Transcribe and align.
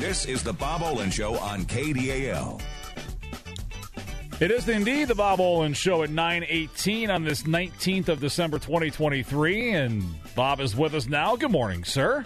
This 0.00 0.24
is 0.24 0.42
the 0.42 0.54
Bob 0.54 0.82
Olen 0.82 1.10
Show 1.10 1.36
on 1.36 1.66
KDAL. 1.66 2.62
It 4.40 4.50
is 4.50 4.66
indeed 4.66 5.08
the 5.08 5.14
Bob 5.14 5.40
Olen 5.40 5.74
Show 5.74 6.02
at 6.02 6.08
918 6.08 7.10
on 7.10 7.22
this 7.22 7.42
19th 7.42 8.08
of 8.08 8.18
December 8.18 8.58
2023. 8.58 9.72
And 9.72 10.02
Bob 10.34 10.60
is 10.60 10.74
with 10.74 10.94
us 10.94 11.06
now. 11.06 11.36
Good 11.36 11.50
morning, 11.50 11.84
sir. 11.84 12.24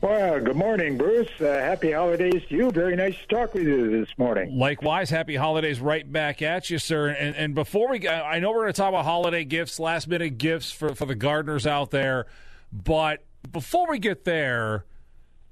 Well, 0.00 0.40
good 0.40 0.56
morning, 0.56 0.98
Bruce. 0.98 1.30
Uh, 1.40 1.44
happy 1.44 1.92
holidays 1.92 2.42
to 2.48 2.56
you. 2.56 2.70
Very 2.72 2.96
nice 2.96 3.16
to 3.18 3.26
talk 3.36 3.54
with 3.54 3.68
you 3.68 3.88
this 4.00 4.08
morning. 4.18 4.58
Likewise, 4.58 5.10
happy 5.10 5.36
holidays 5.36 5.78
right 5.78 6.10
back 6.10 6.42
at 6.42 6.70
you, 6.70 6.80
sir. 6.80 7.10
And, 7.10 7.36
and 7.36 7.54
before 7.54 7.88
we, 7.88 8.08
I 8.08 8.40
know 8.40 8.50
we're 8.50 8.62
going 8.62 8.72
to 8.72 8.76
talk 8.76 8.88
about 8.88 9.04
holiday 9.04 9.44
gifts, 9.44 9.78
last 9.78 10.08
minute 10.08 10.38
gifts 10.38 10.72
for, 10.72 10.96
for 10.96 11.06
the 11.06 11.14
gardeners 11.14 11.68
out 11.68 11.92
there. 11.92 12.26
But 12.72 13.24
before 13.52 13.88
we 13.88 14.00
get 14.00 14.24
there, 14.24 14.86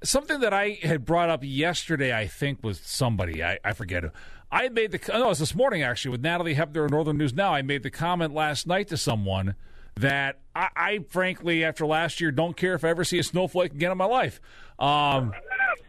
something 0.03 0.39
that 0.41 0.53
I 0.53 0.79
had 0.81 1.05
brought 1.05 1.29
up 1.29 1.41
yesterday, 1.43 2.15
I 2.15 2.27
think, 2.27 2.63
was 2.63 2.79
somebody, 2.79 3.43
I, 3.43 3.59
I 3.63 3.73
forget. 3.73 4.03
I 4.51 4.69
made 4.69 4.91
the, 4.91 4.99
no, 5.09 5.25
it 5.25 5.29
was 5.29 5.39
this 5.39 5.53
morning 5.53 5.83
actually 5.83 6.11
with 6.11 6.21
Natalie 6.21 6.55
Hebner 6.55 6.85
of 6.85 6.91
Northern 6.91 7.17
News 7.17 7.33
Now. 7.33 7.53
I 7.53 7.61
made 7.61 7.83
the 7.83 7.91
comment 7.91 8.33
last 8.33 8.65
night 8.65 8.87
to 8.87 8.97
someone 8.97 9.55
that 9.95 10.39
I, 10.55 10.69
I, 10.75 10.99
frankly, 11.09 11.63
after 11.63 11.85
last 11.85 12.21
year, 12.21 12.31
don't 12.31 12.55
care 12.55 12.73
if 12.73 12.83
I 12.83 12.89
ever 12.89 13.03
see 13.03 13.19
a 13.19 13.23
snowflake 13.23 13.73
again 13.73 13.91
in 13.91 13.97
my 13.97 14.05
life. 14.05 14.41
Um, 14.79 15.33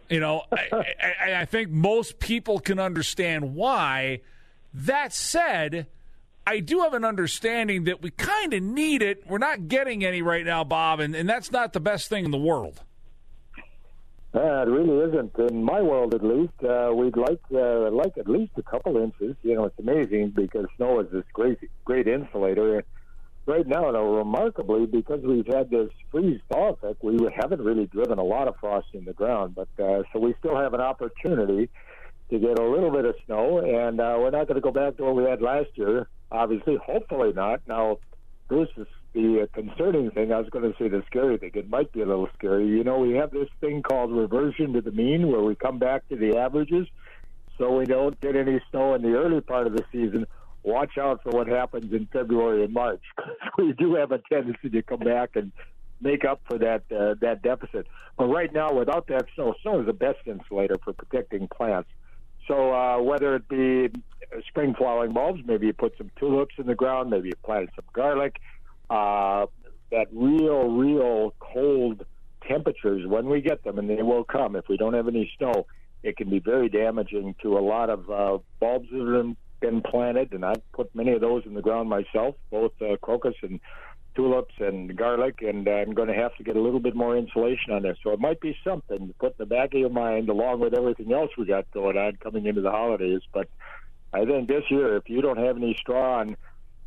you 0.08 0.20
know, 0.20 0.42
I, 0.52 0.94
I, 1.22 1.34
I 1.40 1.44
think 1.44 1.70
most 1.70 2.18
people 2.18 2.58
can 2.58 2.78
understand 2.78 3.54
why. 3.54 4.20
That 4.74 5.12
said, 5.12 5.86
I 6.46 6.60
do 6.60 6.80
have 6.80 6.94
an 6.94 7.04
understanding 7.04 7.84
that 7.84 8.02
we 8.02 8.10
kind 8.10 8.52
of 8.52 8.62
need 8.62 9.02
it. 9.02 9.24
We're 9.28 9.38
not 9.38 9.68
getting 9.68 10.04
any 10.04 10.22
right 10.22 10.44
now, 10.44 10.64
Bob, 10.64 11.00
and, 11.00 11.14
and 11.14 11.28
that's 11.28 11.52
not 11.52 11.72
the 11.72 11.80
best 11.80 12.08
thing 12.08 12.24
in 12.24 12.30
the 12.32 12.38
world. 12.38 12.82
Uh, 14.32 14.62
it 14.62 14.68
really 14.68 15.08
isn't 15.08 15.36
in 15.50 15.64
my 15.64 15.80
world, 15.80 16.14
at 16.14 16.22
least. 16.22 16.52
Uh, 16.62 16.92
we'd 16.94 17.16
like 17.16 17.40
uh, 17.52 17.90
like 17.90 18.16
at 18.16 18.28
least 18.28 18.52
a 18.56 18.62
couple 18.62 18.96
inches. 18.96 19.34
You 19.42 19.56
know, 19.56 19.64
it's 19.64 19.78
amazing 19.78 20.30
because 20.30 20.66
snow 20.76 21.00
is 21.00 21.10
this 21.10 21.24
great 21.32 21.58
great 21.84 22.06
insulator. 22.06 22.84
Right 23.46 23.66
now, 23.66 23.90
though, 23.90 24.14
remarkably, 24.18 24.86
because 24.86 25.22
we've 25.24 25.46
had 25.46 25.70
this 25.70 25.90
freeze 26.12 26.40
thaw 26.52 26.74
effect, 26.74 27.02
we 27.02 27.18
haven't 27.34 27.60
really 27.62 27.86
driven 27.86 28.18
a 28.18 28.22
lot 28.22 28.46
of 28.46 28.54
frost 28.60 28.86
in 28.92 29.04
the 29.04 29.12
ground. 29.12 29.56
But 29.56 29.82
uh, 29.82 30.04
so 30.12 30.20
we 30.20 30.34
still 30.38 30.56
have 30.56 30.74
an 30.74 30.80
opportunity 30.80 31.68
to 32.30 32.38
get 32.38 32.56
a 32.58 32.64
little 32.64 32.92
bit 32.92 33.06
of 33.06 33.16
snow, 33.26 33.58
and 33.58 34.00
uh, 34.00 34.14
we're 34.18 34.30
not 34.30 34.46
going 34.46 34.54
to 34.54 34.60
go 34.60 34.70
back 34.70 34.96
to 34.98 35.04
what 35.04 35.16
we 35.16 35.24
had 35.24 35.42
last 35.42 35.70
year. 35.74 36.06
Obviously, 36.30 36.76
hopefully 36.76 37.32
not. 37.32 37.62
Now, 37.66 37.98
Bruce 38.46 38.68
is 38.76 38.86
the 39.12 39.48
concerning 39.52 40.10
thing, 40.10 40.32
I 40.32 40.38
was 40.38 40.48
going 40.50 40.70
to 40.70 40.76
say 40.78 40.88
the 40.88 41.02
scary 41.06 41.36
thing. 41.38 41.50
It 41.54 41.68
might 41.68 41.92
be 41.92 42.00
a 42.00 42.06
little 42.06 42.28
scary. 42.36 42.66
You 42.68 42.84
know, 42.84 42.98
we 42.98 43.14
have 43.14 43.30
this 43.30 43.48
thing 43.60 43.82
called 43.82 44.12
reversion 44.12 44.72
to 44.74 44.80
the 44.80 44.92
mean, 44.92 45.30
where 45.30 45.42
we 45.42 45.54
come 45.54 45.78
back 45.78 46.08
to 46.08 46.16
the 46.16 46.36
averages, 46.36 46.86
so 47.58 47.76
we 47.76 47.86
don't 47.86 48.20
get 48.20 48.36
any 48.36 48.60
snow 48.70 48.94
in 48.94 49.02
the 49.02 49.14
early 49.14 49.40
part 49.40 49.66
of 49.66 49.72
the 49.72 49.84
season. 49.90 50.26
Watch 50.62 50.98
out 50.98 51.22
for 51.22 51.30
what 51.30 51.48
happens 51.48 51.92
in 51.92 52.06
February 52.12 52.64
and 52.64 52.72
March. 52.72 53.02
Because 53.16 53.36
we 53.58 53.72
do 53.72 53.94
have 53.94 54.12
a 54.12 54.18
tendency 54.32 54.68
to 54.70 54.82
come 54.82 55.00
back 55.00 55.30
and 55.34 55.52
make 56.00 56.24
up 56.24 56.40
for 56.48 56.58
that 56.58 56.84
uh, 56.90 57.14
that 57.20 57.42
deficit. 57.42 57.86
But 58.16 58.26
right 58.26 58.52
now, 58.52 58.72
without 58.72 59.06
that 59.08 59.26
snow, 59.34 59.54
snow 59.62 59.80
is 59.80 59.86
the 59.86 59.92
best 59.92 60.18
insulator 60.26 60.76
for 60.84 60.92
protecting 60.92 61.48
plants. 61.48 61.88
So 62.46 62.72
uh, 62.72 63.00
whether 63.00 63.36
it 63.36 63.48
be 63.48 63.88
spring 64.48 64.74
flowering 64.74 65.12
bulbs, 65.12 65.40
maybe 65.44 65.66
you 65.66 65.72
put 65.72 65.96
some 65.98 66.10
tulips 66.18 66.54
in 66.58 66.66
the 66.66 66.74
ground, 66.74 67.10
maybe 67.10 67.28
you 67.28 67.34
planted 67.44 67.70
some 67.74 67.84
garlic 67.92 68.36
uh, 68.90 69.46
that 69.90 70.08
real, 70.12 70.68
real 70.68 71.34
cold 71.38 72.04
temperatures 72.46 73.06
when 73.06 73.28
we 73.28 73.40
get 73.40 73.62
them, 73.64 73.78
and 73.78 73.88
they 73.88 74.02
will 74.02 74.24
come 74.24 74.56
if 74.56 74.68
we 74.68 74.76
don't 74.76 74.94
have 74.94 75.08
any 75.08 75.32
snow. 75.38 75.66
It 76.02 76.16
can 76.16 76.30
be 76.30 76.38
very 76.38 76.68
damaging 76.68 77.34
to 77.42 77.58
a 77.58 77.60
lot 77.60 77.90
of 77.90 78.10
uh, 78.10 78.38
bulbs 78.58 78.88
that 78.90 79.24
have 79.24 79.36
been 79.60 79.82
planted, 79.82 80.32
and 80.32 80.44
I've 80.44 80.72
put 80.72 80.94
many 80.94 81.12
of 81.12 81.20
those 81.20 81.44
in 81.46 81.54
the 81.54 81.62
ground 81.62 81.88
myself, 81.88 82.34
both 82.50 82.72
uh, 82.80 82.96
crocus 82.96 83.34
and 83.42 83.60
tulips 84.16 84.54
and 84.58 84.96
garlic, 84.96 85.42
and 85.42 85.68
I'm 85.68 85.92
going 85.92 86.08
to 86.08 86.14
have 86.14 86.34
to 86.36 86.42
get 86.42 86.56
a 86.56 86.60
little 86.60 86.80
bit 86.80 86.96
more 86.96 87.16
insulation 87.16 87.72
on 87.72 87.82
there. 87.82 87.96
So 88.02 88.10
it 88.10 88.18
might 88.18 88.40
be 88.40 88.56
something 88.64 89.08
to 89.08 89.14
put 89.14 89.32
in 89.32 89.34
the 89.38 89.46
back 89.46 89.74
of 89.74 89.80
your 89.80 89.90
mind, 89.90 90.28
along 90.28 90.60
with 90.60 90.74
everything 90.74 91.12
else 91.12 91.30
we 91.38 91.44
got 91.44 91.70
going 91.70 91.96
on 91.96 92.16
coming 92.16 92.46
into 92.46 92.60
the 92.60 92.70
holidays. 92.70 93.20
But 93.32 93.48
I 94.12 94.24
think 94.24 94.48
this 94.48 94.64
year, 94.70 94.96
if 94.96 95.08
you 95.08 95.20
don't 95.20 95.38
have 95.38 95.56
any 95.56 95.76
straw 95.78 96.20
on 96.20 96.36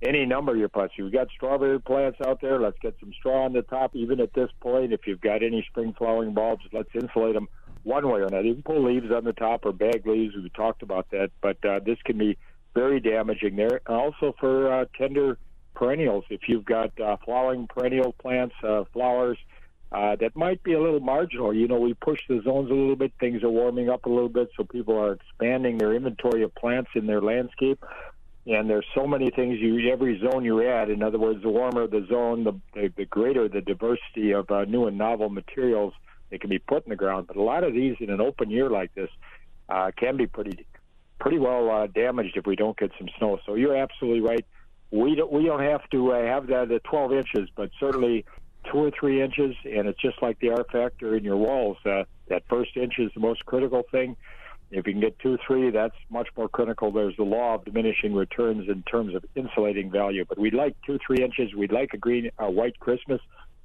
any 0.05 0.25
number 0.25 0.51
of 0.51 0.57
your 0.57 0.69
plants. 0.69 0.95
You've 0.97 1.13
got 1.13 1.27
strawberry 1.35 1.79
plants 1.79 2.19
out 2.25 2.41
there. 2.41 2.59
Let's 2.59 2.77
get 2.81 2.95
some 2.99 3.13
straw 3.13 3.45
on 3.45 3.53
the 3.53 3.61
top. 3.63 3.95
Even 3.95 4.19
at 4.19 4.33
this 4.33 4.49
point, 4.61 4.93
if 4.93 5.01
you've 5.07 5.21
got 5.21 5.43
any 5.43 5.65
spring 5.69 5.93
flowering 5.97 6.33
bulbs, 6.33 6.63
let's 6.71 6.89
insulate 6.93 7.33
them 7.33 7.47
one 7.83 8.07
way 8.07 8.21
or 8.21 8.25
another. 8.25 8.43
You 8.43 8.55
can 8.55 8.63
pull 8.63 8.83
leaves 8.83 9.11
on 9.11 9.23
the 9.23 9.33
top 9.33 9.65
or 9.65 9.71
bag 9.71 10.05
leaves. 10.05 10.35
We 10.35 10.49
talked 10.49 10.83
about 10.83 11.09
that, 11.11 11.31
but 11.41 11.63
uh, 11.65 11.79
this 11.85 11.97
can 12.05 12.17
be 12.17 12.37
very 12.73 12.99
damaging 12.99 13.55
there. 13.55 13.81
And 13.87 13.95
Also 13.95 14.35
for 14.39 14.71
uh, 14.71 14.85
tender 14.97 15.37
perennials, 15.75 16.25
if 16.29 16.41
you've 16.47 16.65
got 16.65 16.99
uh, 16.99 17.17
flowering 17.23 17.67
perennial 17.67 18.13
plants, 18.13 18.55
uh, 18.63 18.83
flowers. 18.93 19.37
Uh, 19.91 20.15
that 20.15 20.35
might 20.35 20.63
be 20.63 20.73
a 20.73 20.81
little 20.81 20.99
marginal. 20.99 21.53
You 21.53 21.67
know, 21.67 21.79
we 21.79 21.93
push 21.93 22.19
the 22.27 22.41
zones 22.43 22.71
a 22.71 22.73
little 22.73 22.95
bit. 22.95 23.11
Things 23.19 23.43
are 23.43 23.49
warming 23.49 23.89
up 23.89 24.05
a 24.05 24.09
little 24.09 24.27
bit, 24.27 24.49
so 24.57 24.63
people 24.63 24.97
are 24.97 25.13
expanding 25.13 25.77
their 25.77 25.93
inventory 25.93 26.41
of 26.41 26.55
plants 26.55 26.89
in 26.95 27.05
their 27.05 27.21
landscape 27.21 27.79
and 28.45 28.69
there's 28.69 28.85
so 28.93 29.07
many 29.07 29.29
things 29.29 29.59
you 29.59 29.91
every 29.91 30.19
zone 30.19 30.43
you 30.43 30.67
add. 30.67 30.89
In 30.89 31.01
other 31.01 31.19
words 31.19 31.41
the 31.41 31.49
warmer 31.49 31.87
the 31.87 32.05
zone 32.09 32.43
the 32.43 32.53
the, 32.73 32.93
the 32.95 33.05
greater 33.05 33.47
the 33.47 33.61
diversity 33.61 34.31
of 34.31 34.49
uh, 34.51 34.65
new 34.65 34.87
and 34.87 34.97
novel 34.97 35.29
materials 35.29 35.93
that 36.29 36.41
can 36.41 36.49
be 36.49 36.59
put 36.59 36.85
in 36.85 36.89
the 36.89 36.95
ground. 36.95 37.27
But 37.27 37.37
a 37.37 37.41
lot 37.41 37.63
of 37.63 37.73
these 37.73 37.95
in 37.99 38.09
an 38.09 38.19
open 38.19 38.49
year 38.49 38.69
like 38.69 38.93
this 38.95 39.09
uh, 39.69 39.91
can 39.95 40.17
be 40.17 40.27
pretty 40.27 40.65
pretty 41.19 41.39
well 41.39 41.69
uh, 41.69 41.87
damaged 41.87 42.35
if 42.35 42.45
we 42.45 42.55
don't 42.55 42.77
get 42.77 42.91
some 42.97 43.07
snow. 43.17 43.39
So 43.45 43.55
you're 43.55 43.77
absolutely 43.77 44.21
right. 44.21 44.45
We 44.91 45.15
don't 45.15 45.31
we 45.31 45.45
don't 45.45 45.63
have 45.63 45.89
to 45.91 46.11
uh, 46.11 46.23
have 46.23 46.47
that 46.47 46.69
at 46.71 46.83
12 46.83 47.13
inches 47.13 47.49
but 47.55 47.69
certainly 47.79 48.25
two 48.71 48.77
or 48.77 48.91
three 48.91 49.21
inches. 49.21 49.55
And 49.63 49.87
it's 49.87 50.01
just 50.01 50.21
like 50.21 50.39
the 50.39 50.49
R 50.49 50.65
factor 50.69 51.15
in 51.15 51.23
your 51.23 51.37
walls 51.37 51.77
uh, 51.85 52.03
that 52.27 52.43
first 52.49 52.75
inch 52.75 52.95
is 52.97 53.11
the 53.13 53.21
most 53.21 53.45
critical 53.45 53.83
thing 53.89 54.17
if 54.75 54.87
you 54.87 54.93
can 54.93 55.01
get 55.01 55.17
two, 55.19 55.37
three, 55.45 55.69
that's 55.71 55.95
much 56.09 56.27
more 56.37 56.49
critical. 56.49 56.91
There's 56.91 57.15
the 57.17 57.23
law 57.23 57.55
of 57.55 57.65
diminishing 57.65 58.13
returns 58.13 58.67
in 58.69 58.83
terms 58.83 59.15
of 59.15 59.25
insulating 59.35 59.91
value. 59.91 60.25
But 60.27 60.39
we'd 60.39 60.53
like 60.53 60.75
two, 60.85 60.99
three 61.05 61.23
inches. 61.23 61.53
We'd 61.53 61.71
like 61.71 61.93
a 61.93 61.97
green, 61.97 62.31
a 62.39 62.49
white 62.49 62.79
Christmas. 62.79 63.21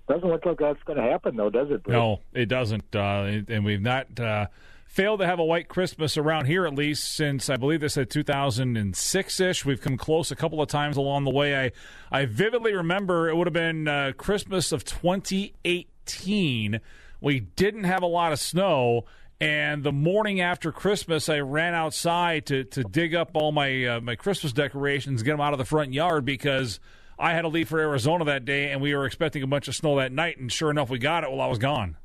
Doesn't 0.09 0.29
look 0.29 0.47
like 0.47 0.59
that's 0.59 0.83
going 0.85 0.97
to 0.99 1.05
happen, 1.05 1.37
though, 1.37 1.51
does 1.51 1.71
it? 1.71 1.83
Bruce? 1.83 1.93
No, 1.93 2.21
it 2.33 2.47
doesn't. 2.47 2.97
Uh, 2.97 3.43
and 3.49 3.65
we've 3.65 3.83
not 3.83 4.19
uh, 4.19 4.47
failed 4.87 5.21
to 5.21 5.27
have 5.27 5.39
a 5.39 5.45
white 5.45 5.69
Christmas 5.69 6.17
around 6.17 6.47
here, 6.47 6.67
at 6.67 6.75
least 6.75 7.15
since 7.15 7.51
I 7.51 7.57
believe 7.57 7.81
they 7.81 7.89
said 7.89 8.09
2006 8.11 9.41
ish. 9.41 9.65
We've 9.65 9.81
come 9.81 9.97
close 9.97 10.31
a 10.31 10.37
couple 10.37 10.63
of 10.63 10.69
times 10.69 10.97
along 10.97 11.25
the 11.25 11.31
way. 11.31 11.57
I 11.57 11.71
I 12.11 12.25
vividly 12.25 12.75
remember 12.75 13.29
it 13.29 13.37
would 13.37 13.47
have 13.47 13.55
been 13.55 13.87
uh, 13.87 14.13
Christmas 14.17 14.73
of 14.73 14.85
2018. 14.85 16.81
We 17.21 17.41
didn't 17.41 17.85
have 17.85 18.03
a 18.03 18.07
lot 18.07 18.33
of 18.33 18.41
snow, 18.41 19.05
and 19.41 19.85
the 19.85 19.93
morning 19.93 20.41
after 20.41 20.73
Christmas, 20.73 21.29
I 21.29 21.39
ran 21.39 21.73
outside 21.73 22.47
to, 22.47 22.65
to 22.65 22.83
dig 22.83 23.15
up 23.15 23.31
all 23.35 23.53
my 23.53 23.85
uh, 23.85 24.01
my 24.01 24.17
Christmas 24.17 24.53
decorations, 24.53 25.23
get 25.23 25.33
them 25.33 25.41
out 25.41 25.53
of 25.53 25.59
the 25.59 25.65
front 25.65 25.93
yard 25.93 26.25
because 26.25 26.81
I 27.19 27.35
had 27.35 27.43
to 27.43 27.49
leave 27.49 27.69
for 27.69 27.79
Arizona 27.79 28.25
that 28.25 28.45
day, 28.45 28.73
and 28.73 28.81
we 28.81 28.95
were 28.97 29.07
expecting 29.07 29.45
a 29.45 29.47
bunch 29.47 29.69
of 29.69 29.77
snow 29.77 29.97
that 29.97 30.11
night. 30.11 30.39
And 30.39 30.51
sure 30.51 30.71
enough, 30.71 30.91
we 30.91 30.99
got 30.99 31.23
it 31.23 31.31
while 31.31 31.41
I 31.41 31.47
was 31.47 31.59
gone. 31.59 31.97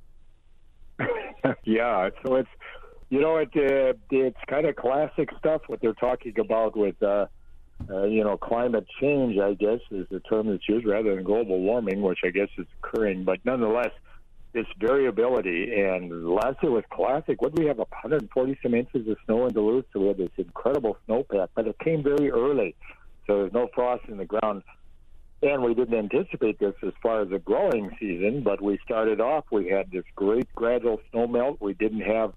yeah, 1.64 2.10
so 2.24 2.36
it's 2.36 2.50
you 3.10 3.20
know 3.20 3.38
it 3.38 3.50
uh, 3.56 3.98
it's 4.12 4.38
kind 4.48 4.68
of 4.68 4.76
classic 4.76 5.30
stuff 5.40 5.62
what 5.66 5.82
they're 5.82 5.94
talking 5.94 6.38
about 6.40 6.78
with 6.78 7.02
uh, 7.02 7.26
uh, 7.90 8.04
you 8.04 8.24
know 8.24 8.38
climate 8.38 8.86
change. 9.02 9.40
I 9.40 9.56
guess 9.56 9.80
is 9.90 10.06
the 10.12 10.20
term 10.20 10.52
that's 10.52 10.70
used 10.70 10.86
rather 10.86 11.16
than 11.16 11.24
global 11.24 11.60
warming, 11.60 12.04
which 12.04 12.20
I 12.24 12.30
guess 12.30 12.50
is 12.60 12.68
occurring, 12.84 13.24
but 13.24 13.40
nonetheless 13.44 13.92
this 14.54 14.68
variability. 14.80 15.74
And 15.74 16.26
last 16.26 16.62
year 16.62 16.72
was 16.72 16.84
classic. 16.92 17.42
What 17.42 17.58
we 17.58 17.66
have? 17.66 17.80
140 17.80 18.60
some 18.62 18.74
inches 18.74 19.08
of 19.08 19.18
snow 19.26 19.48
in 19.48 19.54
Duluth, 19.54 19.86
so 19.92 20.00
we 20.00 20.08
had 20.08 20.18
this 20.18 20.30
incredible 20.38 20.98
snowpack, 21.08 21.50
but 21.56 21.68
it 21.68 21.78
came 21.80 22.04
very 22.04 22.32
early, 22.32 22.76
so 23.28 23.40
there's 23.40 23.54
no 23.54 23.68
frost 23.74 24.06
in 24.08 24.18
the 24.18 24.26
ground. 24.26 24.64
And 25.42 25.62
we 25.62 25.74
didn't 25.74 25.96
anticipate 25.96 26.60
this 26.60 26.76
as 26.84 26.94
far 27.02 27.22
as 27.22 27.30
the 27.30 27.40
growing 27.40 27.92
season, 28.00 28.44
but 28.44 28.62
we 28.62 28.80
started 28.86 29.20
off. 29.20 29.44
We 29.52 29.68
had 29.68 29.92
this 29.92 30.06
great 30.16 30.48
gradual 30.56 31.02
snow 31.12 31.28
melt. 31.28 31.58
We 31.60 31.74
didn't 31.74 32.02
have 32.02 32.34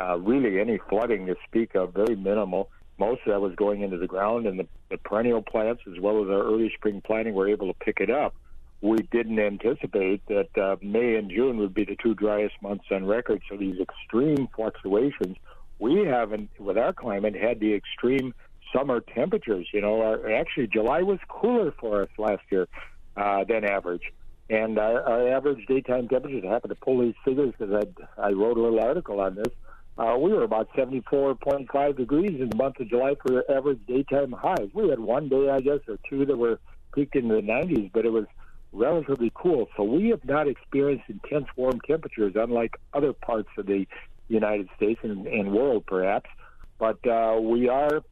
uh, 0.00 0.18
really 0.18 0.60
any 0.60 0.78
flooding 0.88 1.26
to 1.26 1.36
speak 1.46 1.76
of, 1.76 1.94
very 1.94 2.16
minimal. 2.16 2.70
Most 2.98 3.20
of 3.26 3.32
that 3.32 3.40
was 3.40 3.54
going 3.54 3.82
into 3.82 3.96
the 3.96 4.08
ground, 4.08 4.46
and 4.46 4.58
the, 4.58 4.66
the 4.90 4.98
perennial 4.98 5.40
plants, 5.40 5.82
as 5.86 6.00
well 6.00 6.20
as 6.24 6.28
our 6.28 6.42
early 6.42 6.72
spring 6.74 7.00
planting, 7.00 7.34
were 7.34 7.48
able 7.48 7.68
to 7.68 7.78
pick 7.78 8.00
it 8.00 8.10
up 8.10 8.34
we 8.80 8.98
didn't 9.10 9.38
anticipate 9.38 10.24
that 10.26 10.56
uh, 10.56 10.76
May 10.80 11.16
and 11.16 11.30
June 11.30 11.58
would 11.58 11.74
be 11.74 11.84
the 11.84 11.96
two 12.02 12.14
driest 12.14 12.54
months 12.62 12.84
on 12.90 13.04
record. 13.06 13.42
So 13.50 13.56
these 13.56 13.80
extreme 13.80 14.48
fluctuations, 14.54 15.36
we 15.78 16.04
haven't, 16.04 16.50
with 16.58 16.78
our 16.78 16.92
climate, 16.92 17.34
had 17.34 17.58
the 17.58 17.74
extreme 17.74 18.34
summer 18.72 19.00
temperatures. 19.00 19.66
You 19.72 19.80
know, 19.80 20.00
our, 20.02 20.32
actually 20.32 20.68
July 20.68 21.02
was 21.02 21.18
cooler 21.28 21.72
for 21.80 22.02
us 22.02 22.08
last 22.18 22.42
year 22.50 22.68
uh, 23.16 23.44
than 23.44 23.64
average. 23.64 24.12
And 24.50 24.78
our, 24.78 25.02
our 25.02 25.28
average 25.36 25.66
daytime 25.66 26.08
temperatures, 26.08 26.44
I 26.46 26.52
happened 26.52 26.70
to 26.70 26.80
pull 26.84 27.00
these 27.00 27.14
figures 27.24 27.52
because 27.58 27.84
I 28.18 28.28
I 28.28 28.32
wrote 28.32 28.56
a 28.56 28.62
little 28.62 28.80
article 28.80 29.20
on 29.20 29.34
this. 29.34 29.52
uh, 29.98 30.16
we 30.18 30.32
were 30.32 30.44
about 30.44 30.68
74.5 30.74 31.96
degrees 31.96 32.40
in 32.40 32.48
the 32.48 32.56
month 32.56 32.78
of 32.80 32.88
July 32.88 33.14
for 33.20 33.42
average 33.50 33.80
daytime 33.86 34.32
highs. 34.32 34.68
We 34.72 34.88
had 34.88 35.00
one 35.00 35.28
day, 35.28 35.50
I 35.50 35.60
guess, 35.60 35.80
or 35.88 35.98
two 36.08 36.24
that 36.26 36.38
were 36.38 36.60
peaked 36.94 37.16
in 37.16 37.28
the 37.28 37.42
90s, 37.42 37.90
but 37.92 38.06
it 38.06 38.10
was 38.10 38.24
relatively 38.72 39.32
cool. 39.34 39.68
So 39.76 39.82
we 39.82 40.10
have 40.10 40.24
not 40.24 40.48
experienced 40.48 41.04
intense 41.08 41.46
warm 41.56 41.80
temperatures, 41.86 42.34
unlike 42.36 42.76
other 42.92 43.12
parts 43.12 43.48
of 43.56 43.66
the 43.66 43.86
United 44.28 44.68
States 44.76 45.00
and, 45.02 45.26
and 45.26 45.52
world, 45.52 45.84
perhaps. 45.86 46.30
But 46.78 47.04
uh, 47.06 47.38
we 47.40 47.68
are 47.68 48.02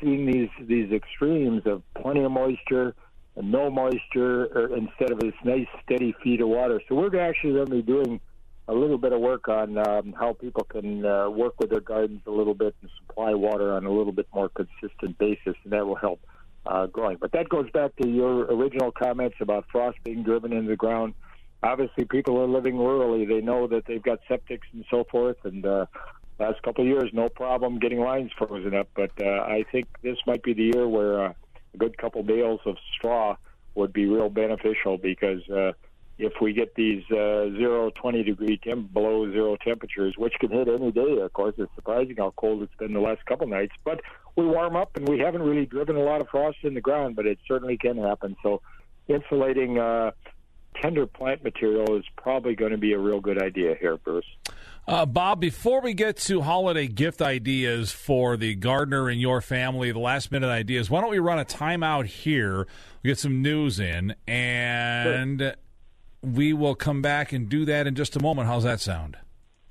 seeing 0.00 0.26
these 0.26 0.50
these 0.60 0.92
extremes 0.92 1.62
of 1.66 1.82
plenty 1.94 2.22
of 2.22 2.30
moisture 2.30 2.94
and 3.36 3.52
no 3.52 3.70
moisture 3.70 4.46
or 4.46 4.76
instead 4.76 5.10
of 5.10 5.18
this 5.18 5.34
nice 5.44 5.66
steady 5.84 6.14
feed 6.22 6.40
of 6.40 6.48
water. 6.48 6.80
So 6.88 6.94
we're 6.94 7.18
actually 7.20 7.54
going 7.54 7.66
to 7.66 7.72
be 7.72 7.82
doing 7.82 8.20
a 8.68 8.74
little 8.74 8.98
bit 8.98 9.12
of 9.12 9.20
work 9.20 9.48
on 9.48 9.78
um, 9.78 10.14
how 10.18 10.32
people 10.32 10.64
can 10.64 11.04
uh, 11.04 11.30
work 11.30 11.54
with 11.60 11.70
their 11.70 11.80
gardens 11.80 12.22
a 12.26 12.30
little 12.30 12.54
bit 12.54 12.74
and 12.82 12.90
supply 12.98 13.32
water 13.34 13.72
on 13.72 13.84
a 13.84 13.90
little 13.90 14.12
bit 14.12 14.26
more 14.34 14.48
consistent 14.48 15.16
basis, 15.18 15.54
and 15.62 15.72
that 15.72 15.86
will 15.86 15.94
help 15.94 16.20
uh, 16.66 16.86
growing. 16.86 17.16
But 17.20 17.32
that 17.32 17.48
goes 17.48 17.70
back 17.70 17.94
to 17.96 18.08
your 18.08 18.42
original 18.44 18.92
comments 18.92 19.36
about 19.40 19.66
frost 19.70 19.98
being 20.04 20.22
driven 20.22 20.52
into 20.52 20.68
the 20.70 20.76
ground. 20.76 21.14
Obviously, 21.62 22.04
people 22.04 22.40
are 22.40 22.46
living 22.46 22.74
rurally. 22.74 23.26
They 23.26 23.40
know 23.40 23.66
that 23.68 23.86
they've 23.86 24.02
got 24.02 24.20
septics 24.28 24.66
and 24.72 24.84
so 24.90 25.04
forth, 25.10 25.36
and 25.44 25.64
uh, 25.64 25.86
last 26.38 26.62
couple 26.62 26.84
of 26.84 26.88
years, 26.88 27.10
no 27.12 27.28
problem 27.28 27.78
getting 27.78 28.00
lines 28.00 28.30
frozen 28.36 28.74
up. 28.74 28.88
But 28.94 29.10
uh, 29.20 29.42
I 29.42 29.64
think 29.72 29.86
this 30.02 30.18
might 30.26 30.42
be 30.42 30.52
the 30.52 30.70
year 30.74 30.86
where 30.86 31.26
uh, 31.26 31.32
a 31.74 31.76
good 31.76 31.96
couple 31.96 32.22
bales 32.22 32.60
of 32.66 32.76
straw 32.94 33.36
would 33.74 33.92
be 33.92 34.06
real 34.06 34.28
beneficial 34.28 34.98
because 34.98 35.48
uh, 35.48 35.72
if 36.18 36.32
we 36.40 36.52
get 36.52 36.74
these 36.74 37.02
uh, 37.10 37.50
zero, 37.56 37.90
20 37.90 38.22
degree 38.22 38.58
temp, 38.62 38.92
below 38.92 39.30
zero 39.30 39.56
temperatures, 39.62 40.14
which 40.16 40.34
can 40.40 40.50
hit 40.50 40.68
any 40.68 40.90
day, 40.90 41.18
of 41.20 41.32
course, 41.32 41.54
it's 41.58 41.74
surprising 41.74 42.16
how 42.16 42.32
cold 42.36 42.62
it's 42.62 42.74
been 42.76 42.94
the 42.94 43.00
last 43.00 43.24
couple 43.26 43.46
nights. 43.46 43.72
But 43.84 44.00
we 44.34 44.46
warm 44.46 44.76
up 44.76 44.96
and 44.96 45.06
we 45.08 45.18
haven't 45.18 45.42
really 45.42 45.66
driven 45.66 45.96
a 45.96 46.02
lot 46.02 46.20
of 46.20 46.28
frost 46.28 46.58
in 46.62 46.74
the 46.74 46.80
ground, 46.80 47.16
but 47.16 47.26
it 47.26 47.38
certainly 47.46 47.76
can 47.76 47.98
happen. 47.98 48.36
So 48.42 48.62
insulating 49.08 49.78
uh, 49.78 50.12
tender 50.80 51.06
plant 51.06 51.44
material 51.44 51.96
is 51.96 52.04
probably 52.16 52.54
going 52.54 52.72
to 52.72 52.78
be 52.78 52.92
a 52.92 52.98
real 52.98 53.20
good 53.20 53.42
idea 53.42 53.74
here, 53.78 53.96
Bruce. 53.98 54.24
Uh, 54.88 55.04
Bob, 55.04 55.40
before 55.40 55.80
we 55.80 55.94
get 55.94 56.16
to 56.16 56.42
holiday 56.42 56.86
gift 56.86 57.20
ideas 57.20 57.90
for 57.90 58.36
the 58.36 58.54
gardener 58.54 59.08
and 59.08 59.20
your 59.20 59.40
family, 59.40 59.90
the 59.90 59.98
last 59.98 60.30
minute 60.30 60.48
ideas, 60.48 60.88
why 60.88 61.00
don't 61.00 61.10
we 61.10 61.18
run 61.18 61.38
a 61.38 61.44
timeout 61.44 62.06
here? 62.06 62.68
We 63.02 63.08
get 63.08 63.18
some 63.18 63.42
news 63.42 63.80
in, 63.80 64.14
and 64.28 65.40
sure. 65.40 65.54
We 66.34 66.52
will 66.52 66.74
come 66.74 67.02
back 67.02 67.32
and 67.32 67.48
do 67.48 67.64
that 67.66 67.86
in 67.86 67.94
just 67.94 68.16
a 68.16 68.20
moment. 68.20 68.48
How's 68.48 68.64
that 68.64 68.80
sound? 68.80 69.16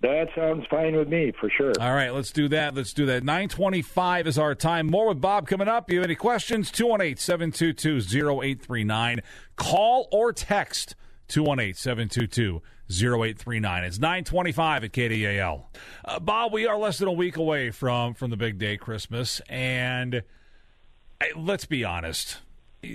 That 0.02 0.28
sounds 0.36 0.66
fine 0.70 0.96
with 0.96 1.08
me 1.08 1.34
for 1.40 1.50
sure. 1.50 1.72
All 1.80 1.94
right, 1.94 2.14
let's 2.14 2.32
do 2.32 2.48
that. 2.50 2.76
Let's 2.76 2.94
do 2.94 3.06
that. 3.08 3.24
925 3.24 4.28
is 4.28 4.38
our 4.38 4.54
time. 4.54 4.88
More 4.88 5.08
with 5.08 5.20
Bob 5.20 5.48
coming 5.48 5.68
up. 5.68 5.90
You 5.90 5.98
have 5.98 6.06
any 6.06 6.16
questions? 6.16 6.70
218 6.70 7.18
722 7.18 7.98
0839. 8.42 9.22
Call 9.56 10.08
or 10.12 10.32
text 10.32 10.96
218 11.30 11.74
722 11.74 12.62
0839. 12.90 13.84
It's 13.84 13.98
925 13.98 14.84
at 14.84 14.92
KDAL. 14.92 15.64
Uh, 16.04 16.20
Bob, 16.20 16.54
we 16.54 16.68
are 16.68 16.78
less 16.78 17.00
than 17.00 17.08
a 17.08 17.14
week 17.14 17.38
away 17.38 17.72
from, 17.72 18.14
from 18.14 18.30
the 18.30 18.38
big 18.38 18.60
day, 18.60 18.78
Christmas. 18.78 19.42
And 19.50 20.22
hey, 21.20 21.32
let's 21.36 21.66
be 21.66 21.84
honest. 21.84 22.42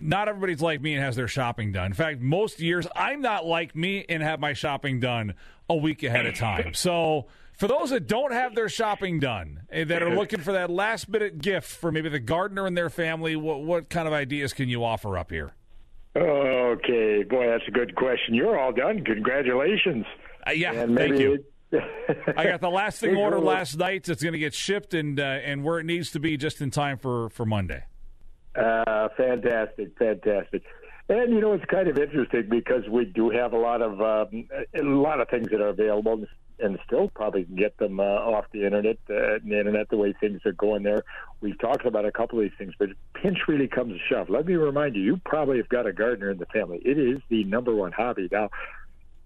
Not 0.03 0.29
everybody's 0.29 0.61
like 0.61 0.81
me 0.81 0.95
and 0.95 1.03
has 1.03 1.17
their 1.17 1.29
shopping 1.29 1.73
done. 1.73 1.87
In 1.87 1.95
fact, 1.95 2.21
most 2.21 2.61
years 2.61 2.87
I'm 2.95 3.21
not 3.21 3.47
like 3.47 3.75
me 3.75 4.05
and 4.09 4.23
have 4.23 4.39
my 4.41 4.53
shopping 4.53 5.01
done 5.01 5.35
a 5.69 5.75
week 5.77 6.03
ahead 6.03 6.27
of 6.27 6.35
time. 6.35 6.73
So, 6.81 7.27
for 7.59 7.69
those 7.69 7.91
that 7.91 8.07
don't 8.07 8.33
have 8.33 8.55
their 8.55 8.71
shopping 8.71 9.21
done, 9.21 9.63
eh, 9.71 9.85
that 9.85 10.03
are 10.03 10.15
looking 10.15 10.41
for 10.41 10.53
that 10.53 10.71
last 10.71 11.11
minute 11.11 11.39
gift 11.43 11.69
for 11.69 11.93
maybe 11.93 12.09
the 12.09 12.19
gardener 12.19 12.67
and 12.67 12.75
their 12.75 12.89
family, 12.89 13.37
what, 13.37 13.63
what 13.63 13.91
kind 13.91 14.09
of 14.09 14.15
ideas 14.15 14.55
can 14.55 14.69
you 14.71 14.83
offer 14.83 15.19
up 15.19 15.31
here? 15.31 15.53
Okay, 16.17 17.23
boy, 17.23 17.47
that's 17.47 17.69
a 17.69 17.71
good 17.71 17.95
question. 17.97 18.35
You're 18.35 18.59
all 18.59 18.73
done. 18.73 19.05
Congratulations. 19.05 20.07
Uh, 20.47 20.53
yeah, 20.53 20.87
thank 20.87 21.19
you. 21.19 21.45
I 22.37 22.45
got 22.45 22.61
the 22.61 22.71
last 22.71 23.01
thing 23.01 23.15
ordered 23.15 23.41
last 23.41 23.77
night. 23.77 24.09
It's 24.09 24.23
going 24.23 24.33
to 24.33 24.39
get 24.39 24.55
shipped 24.55 24.95
and 24.95 25.21
uh, 25.21 25.23
and 25.23 25.63
where 25.63 25.79
it 25.79 25.85
needs 25.85 26.11
to 26.13 26.21
be 26.21 26.37
just 26.37 26.61
in 26.61 26.71
time 26.71 26.99
for 26.99 27.29
for 27.31 27.47
Monday. 27.47 27.85
Uh, 28.55 29.08
fantastic, 29.17 29.97
fantastic. 29.99 30.62
And 31.08 31.32
you 31.32 31.41
know 31.41 31.52
it's 31.52 31.64
kind 31.64 31.88
of 31.88 31.99
interesting 31.99 32.49
because 32.49 32.88
we 32.88 33.05
do 33.05 33.31
have 33.31 33.52
a 33.52 33.58
lot 33.58 33.82
of 33.82 34.00
um, 34.00 34.49
a 34.75 34.82
lot 34.82 35.20
of 35.20 35.29
things 35.29 35.49
that 35.50 35.61
are 35.61 35.69
available 35.69 36.25
and 36.61 36.79
still 36.87 37.08
probably 37.08 37.44
get 37.44 37.76
them 37.79 38.00
uh, 38.00 38.02
off 38.02 38.44
the 38.52 38.64
internet, 38.64 38.99
uh, 39.08 39.38
the 39.44 39.58
internet, 39.58 39.88
the 39.88 39.97
way 39.97 40.14
things 40.20 40.41
are 40.44 40.52
going 40.52 40.82
there. 40.82 41.05
We've 41.41 41.58
talked 41.58 41.87
about 41.87 42.05
a 42.05 42.12
couple 42.12 42.38
of 42.38 42.44
these 42.44 42.58
things, 42.58 42.75
but 42.79 42.91
pinch 43.14 43.38
really 43.49 43.67
comes 43.67 43.94
to 43.94 43.99
shove. 44.08 44.29
Let 44.29 44.47
me 44.47 44.55
remind 44.55 44.94
you, 44.94 45.02
you 45.02 45.20
probably 45.25 45.56
have 45.56 45.69
got 45.69 45.87
a 45.87 45.93
gardener 45.93 46.31
in 46.31 46.38
the 46.38 46.47
family. 46.47 46.81
It 46.85 46.99
is 46.99 47.19
the 47.29 47.44
number 47.44 47.75
one 47.75 47.93
hobby. 47.93 48.29
Now, 48.31 48.50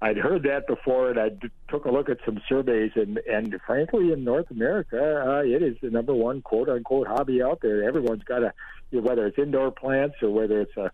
I'd 0.03 0.19
heard 0.19 0.43
that 0.43 0.67
before, 0.67 1.11
and 1.11 1.19
I 1.19 1.31
took 1.71 1.87
a 1.87 1.91
look 1.91 2.09
at 2.11 2.19
some 2.27 2.41
surveys, 2.49 2.93
and 2.95 3.19
and 3.19 3.59
frankly, 3.67 4.13
in 4.13 4.25
North 4.25 4.51
America, 4.51 5.25
uh, 5.27 5.43
it 5.43 5.63
is 5.63 5.77
the 5.81 5.91
number 5.91 6.15
one 6.15 6.43
quote 6.43 6.69
unquote 6.69 7.07
hobby 7.07 7.43
out 7.43 7.61
there. 7.63 7.85
Everyone's 7.85 8.25
got 8.25 8.43
a, 8.43 8.53
whether 8.93 9.27
it's 9.27 9.39
indoor 9.39 9.71
plants 9.71 10.17
or 10.23 10.31
whether 10.31 10.61
it's 10.61 10.77
a 10.77 10.91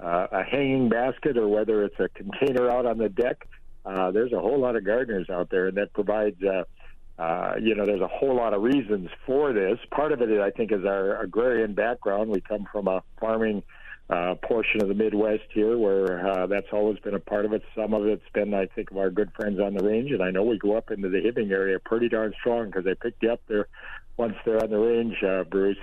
uh, 0.00 0.26
a 0.30 0.42
hanging 0.42 0.88
basket 0.88 1.36
or 1.36 1.48
whether 1.48 1.84
it's 1.84 1.98
a 1.98 2.08
container 2.10 2.70
out 2.70 2.86
on 2.86 2.98
the 2.98 3.08
deck 3.08 3.46
uh, 3.84 4.10
there's 4.10 4.32
a 4.32 4.40
whole 4.40 4.58
lot 4.58 4.76
of 4.76 4.84
gardeners 4.84 5.28
out 5.28 5.50
there, 5.50 5.68
and 5.68 5.76
that 5.76 5.92
provides, 5.92 6.42
uh, 6.42 6.64
uh, 7.20 7.54
you 7.60 7.74
know, 7.74 7.84
there's 7.84 8.00
a 8.00 8.08
whole 8.08 8.34
lot 8.34 8.54
of 8.54 8.62
reasons 8.62 9.10
for 9.26 9.52
this. 9.52 9.78
Part 9.90 10.12
of 10.12 10.22
it, 10.22 10.40
I 10.40 10.50
think, 10.50 10.72
is 10.72 10.84
our 10.84 11.20
agrarian 11.20 11.74
background. 11.74 12.30
We 12.30 12.40
come 12.40 12.66
from 12.72 12.88
a 12.88 13.02
farming 13.20 13.62
portion 14.08 14.82
of 14.82 14.88
the 14.88 14.94
Midwest 14.94 15.44
here, 15.50 15.78
where 15.78 16.26
uh, 16.26 16.46
that's 16.46 16.66
always 16.72 16.98
been 16.98 17.14
a 17.14 17.20
part 17.20 17.44
of 17.44 17.52
it. 17.52 17.62
Some 17.74 17.94
of 17.94 18.06
it's 18.06 18.22
been, 18.32 18.54
I 18.54 18.66
think, 18.66 18.90
of 18.90 18.98
our 18.98 19.10
good 19.10 19.30
friends 19.34 19.60
on 19.60 19.74
the 19.74 19.84
range, 19.84 20.10
and 20.10 20.22
I 20.22 20.30
know 20.30 20.42
we 20.42 20.58
go 20.58 20.76
up 20.76 20.90
into 20.90 21.08
the 21.08 21.18
Hibbing 21.18 21.50
area 21.50 21.78
pretty 21.78 22.08
darn 22.08 22.34
strong 22.38 22.66
because 22.66 22.84
they 22.84 22.94
picked 22.94 23.22
you 23.22 23.32
up 23.32 23.40
there 23.48 23.68
once 24.16 24.34
they're 24.44 24.62
on 24.62 24.70
the 24.70 24.78
range, 24.78 25.22
uh, 25.22 25.44
Bruce. 25.44 25.78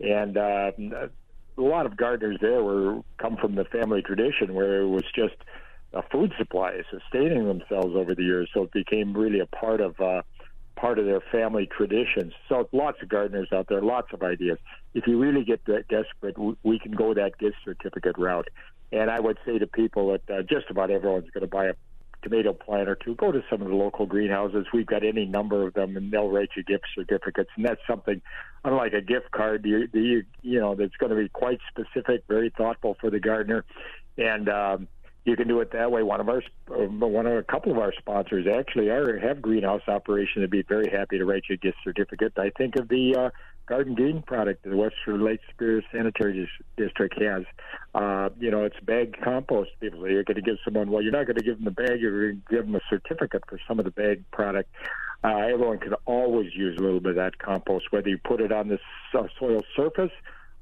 And 0.00 0.36
uh, 0.36 0.72
a 0.78 1.62
lot 1.62 1.86
of 1.86 1.96
gardeners 1.96 2.38
there 2.40 2.62
were 2.62 3.00
come 3.18 3.36
from 3.36 3.54
the 3.54 3.64
family 3.64 4.02
tradition, 4.02 4.54
where 4.54 4.80
it 4.80 4.88
was 4.88 5.04
just 5.14 5.36
a 5.92 6.02
food 6.02 6.32
supply, 6.38 6.80
sustaining 6.90 7.46
themselves 7.46 7.94
over 7.94 8.14
the 8.14 8.22
years. 8.22 8.48
So 8.54 8.64
it 8.64 8.72
became 8.72 9.16
really 9.16 9.40
a 9.40 9.46
part 9.46 9.80
of 9.80 10.00
uh, 10.00 10.22
part 10.76 10.98
of 10.98 11.04
their 11.04 11.20
family 11.32 11.66
traditions. 11.66 12.32
So 12.48 12.68
lots 12.72 13.02
of 13.02 13.08
gardeners 13.08 13.48
out 13.52 13.66
there, 13.68 13.82
lots 13.82 14.08
of 14.12 14.22
ideas. 14.22 14.58
If 14.94 15.06
you 15.06 15.18
really 15.18 15.44
get 15.44 15.64
that 15.66 15.88
desperate, 15.88 16.36
we 16.62 16.78
can 16.78 16.92
go 16.92 17.14
that 17.14 17.38
gift 17.38 17.56
certificate 17.64 18.16
route. 18.18 18.48
And 18.92 19.10
I 19.10 19.20
would 19.20 19.38
say 19.44 19.58
to 19.58 19.66
people 19.66 20.12
that 20.12 20.34
uh, 20.34 20.42
just 20.42 20.70
about 20.70 20.90
everyone's 20.90 21.30
going 21.30 21.42
to 21.42 21.46
buy 21.46 21.66
a 21.66 21.74
tomato 22.22 22.52
plant 22.52 22.88
or 22.88 22.96
two. 22.96 23.14
Go 23.14 23.32
to 23.32 23.42
some 23.50 23.62
of 23.62 23.68
the 23.68 23.74
local 23.74 24.06
greenhouses. 24.06 24.66
We've 24.72 24.86
got 24.86 25.04
any 25.04 25.24
number 25.24 25.66
of 25.66 25.74
them, 25.74 25.96
and 25.96 26.10
they'll 26.10 26.28
write 26.28 26.50
you 26.56 26.62
gift 26.62 26.84
certificates. 26.94 27.50
And 27.56 27.64
that's 27.64 27.80
something, 27.86 28.20
unlike 28.64 28.92
a 28.92 29.00
gift 29.00 29.30
card, 29.30 29.64
you 29.64 29.88
you, 29.92 30.24
you 30.42 30.60
know 30.60 30.74
that's 30.74 30.96
going 30.96 31.10
to 31.10 31.16
be 31.16 31.28
quite 31.28 31.60
specific, 31.68 32.24
very 32.28 32.50
thoughtful 32.56 32.96
for 33.00 33.10
the 33.10 33.20
gardener, 33.20 33.64
and 34.18 34.48
um, 34.48 34.88
you 35.24 35.36
can 35.36 35.48
do 35.48 35.60
it 35.60 35.72
that 35.72 35.90
way. 35.90 36.02
One 36.02 36.20
of 36.20 36.28
our, 36.28 36.42
uh, 36.70 36.86
one 36.86 37.26
of 37.26 37.36
a 37.36 37.42
couple 37.42 37.72
of 37.72 37.78
our 37.78 37.92
sponsors 37.98 38.46
actually 38.46 38.88
are 38.88 39.18
have 39.18 39.42
greenhouse 39.42 39.82
operation. 39.86 40.42
They'd 40.42 40.50
be 40.50 40.62
very 40.62 40.90
happy 40.90 41.18
to 41.18 41.24
write 41.24 41.44
you 41.48 41.54
a 41.54 41.58
gift 41.58 41.78
certificate. 41.84 42.32
I 42.38 42.50
think 42.56 42.76
of 42.76 42.88
the 42.88 43.16
uh, 43.16 43.30
Garden 43.66 43.94
Green 43.94 44.22
product 44.22 44.64
that 44.64 44.70
the 44.70 44.76
Western 44.76 45.24
Lake 45.24 45.40
Superior 45.50 45.82
Sanitary 45.92 46.48
District 46.76 47.20
has. 47.20 47.44
Uh, 47.94 48.30
you 48.38 48.50
know, 48.50 48.64
it's 48.64 48.80
bag 48.80 49.16
compost. 49.22 49.70
People, 49.80 50.08
you're 50.08 50.24
going 50.24 50.36
to 50.36 50.42
give 50.42 50.56
someone. 50.64 50.90
Well, 50.90 51.02
you're 51.02 51.12
not 51.12 51.26
going 51.26 51.36
to 51.36 51.44
give 51.44 51.56
them 51.56 51.66
the 51.66 51.70
bag. 51.70 52.00
You're 52.00 52.32
going 52.32 52.42
to 52.48 52.56
give 52.56 52.66
them 52.66 52.74
a 52.74 52.80
certificate 52.88 53.44
for 53.48 53.60
some 53.68 53.78
of 53.78 53.84
the 53.84 53.90
bag 53.90 54.24
product. 54.32 54.70
Uh, 55.22 55.36
everyone 55.36 55.78
can 55.78 55.92
always 56.06 56.54
use 56.54 56.78
a 56.78 56.82
little 56.82 57.00
bit 57.00 57.10
of 57.10 57.16
that 57.16 57.38
compost, 57.38 57.86
whether 57.90 58.08
you 58.08 58.16
put 58.16 58.40
it 58.40 58.52
on 58.52 58.68
the 58.68 58.78
soil 59.12 59.60
surface 59.76 60.12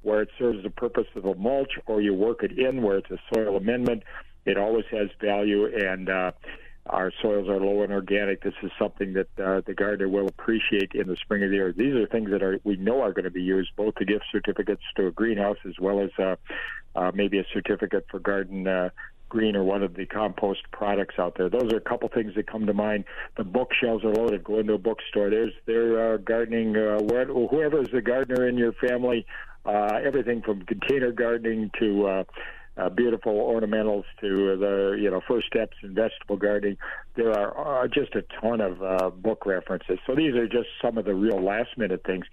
where 0.03 0.23
it 0.23 0.29
serves 0.39 0.63
the 0.63 0.71
purpose 0.71 1.07
of 1.17 1.25
a 1.25 1.35
mulch, 1.35 1.73
or 1.87 2.01
you 2.01 2.15
work 2.15 2.43
it 2.43 2.57
in 2.57 2.83
where 2.83 2.99
it's 2.99 3.11
a 3.11 3.19
soil 3.35 3.57
amendment 3.57 4.03
it 4.49 4.59
always 4.59 4.87
has 4.91 5.09
value, 5.21 5.67
and 5.67 6.09
uh, 6.09 6.33
our 6.87 7.13
soils 7.21 7.49
are 7.49 7.61
low 7.61 7.83
in 7.83 7.93
organic. 7.93 8.43
This 8.43 8.55
is 8.63 8.71
something 8.79 9.13
that 9.15 9.29
uh, 9.39 9.61
the 9.67 9.75
gardener 9.75 10.09
will 10.09 10.27
appreciate 10.27 10.93
in 10.95 11.07
the 11.07 11.17
spring 11.17 11.43
of 11.43 11.51
the 11.51 11.57
year. 11.57 11.73
These 11.73 11.95
are 11.95 12.07
things 12.07 12.31
that 12.31 12.43
are 12.43 12.59
we 12.65 12.77
know 12.77 13.03
are 13.03 13.13
going 13.13 13.25
to 13.25 13.31
be 13.31 13.43
used, 13.43 13.71
both 13.77 13.95
the 13.97 14.05
gift 14.05 14.25
certificates 14.33 14.83
to 14.97 15.07
a 15.07 15.11
greenhouse 15.11 15.59
as 15.67 15.75
well 15.79 16.01
as 16.01 16.11
uh, 16.19 16.37
uh, 16.97 17.13
maybe 17.15 17.39
a 17.39 17.45
certificate 17.53 18.07
for 18.11 18.19
garden. 18.19 18.67
Uh, 18.67 18.91
green 19.29 19.55
or 19.55 19.63
one 19.63 19.83
of 19.83 19.95
the 19.95 20.07
compost 20.07 20.61
products 20.73 21.17
out 21.19 21.37
there. 21.37 21.51
Those 21.51 21.71
are 21.73 21.77
a 21.77 21.83
couple 21.83 22.09
things 22.09 22.35
that 22.35 22.47
come 22.47 22.65
to 22.65 22.73
mind. 22.73 23.05
The 23.37 23.45
bookshelves 23.45 24.03
are 24.03 24.15
loaded. 24.15 24.43
Go 24.43 24.59
into 24.59 24.73
a 24.73 24.79
bookstore. 24.79 25.29
There's 25.29 25.53
there 25.67 26.15
uh, 26.15 26.17
gardening. 26.17 26.75
Uh, 26.75 26.99
whoever 26.99 27.83
is 27.83 27.91
the 27.91 28.01
gardener 28.01 28.49
in 28.49 28.57
your 28.57 28.73
family, 28.73 29.27
uh, 29.67 30.01
everything 30.03 30.41
from 30.41 30.63
container 30.63 31.13
gardening 31.13 31.71
to 31.79 32.07
uh, 32.07 32.25
uh, 32.79 32.89
beautiful 32.89 33.35
ornamentals 33.35 34.05
to 34.21 34.57
the 34.57 34.97
you 35.01 35.11
know 35.11 35.21
first 35.27 35.47
steps 35.47 35.77
in 35.83 35.95
vegetable 35.95 36.37
gardening. 36.37 36.77
There 37.17 37.33
are 37.33 37.85
uh, 37.85 37.89
just 37.89 38.15
a 38.15 38.23
ton 38.41 38.61
of 38.61 38.83
uh, 38.83 39.11
book 39.11 39.45
references. 39.47 39.99
So 40.07 40.15
these 40.15 40.35
are 40.35 40.47
just 40.47 40.69
some 40.83 40.99
of 40.99 41.05
the 41.05 41.15
real 41.15 41.43
last 41.43 41.77
minute 41.77 42.03
things. 42.07 42.25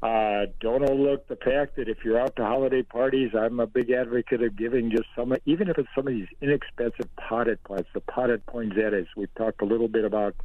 Uh, 0.00 0.46
don't 0.60 0.88
overlook 0.88 1.26
the 1.26 1.34
fact 1.34 1.74
that 1.74 1.88
if 1.88 1.98
you're 2.04 2.20
out 2.20 2.36
to 2.36 2.44
holiday 2.44 2.82
parties, 2.82 3.32
I'm 3.36 3.58
a 3.58 3.66
big 3.66 3.90
advocate 3.90 4.40
of 4.42 4.56
giving 4.56 4.92
just 4.92 5.08
some, 5.16 5.34
even 5.44 5.68
if 5.68 5.76
it's 5.76 5.88
some 5.92 6.06
of 6.06 6.12
these 6.12 6.28
inexpensive 6.40 7.08
potted 7.16 7.62
plants, 7.64 7.88
the 7.94 8.00
potted 8.00 8.46
poinsettias. 8.46 9.08
We've 9.16 9.34
talked 9.34 9.60
a 9.60 9.64
little 9.64 9.88
bit 9.88 10.04
about 10.04 10.36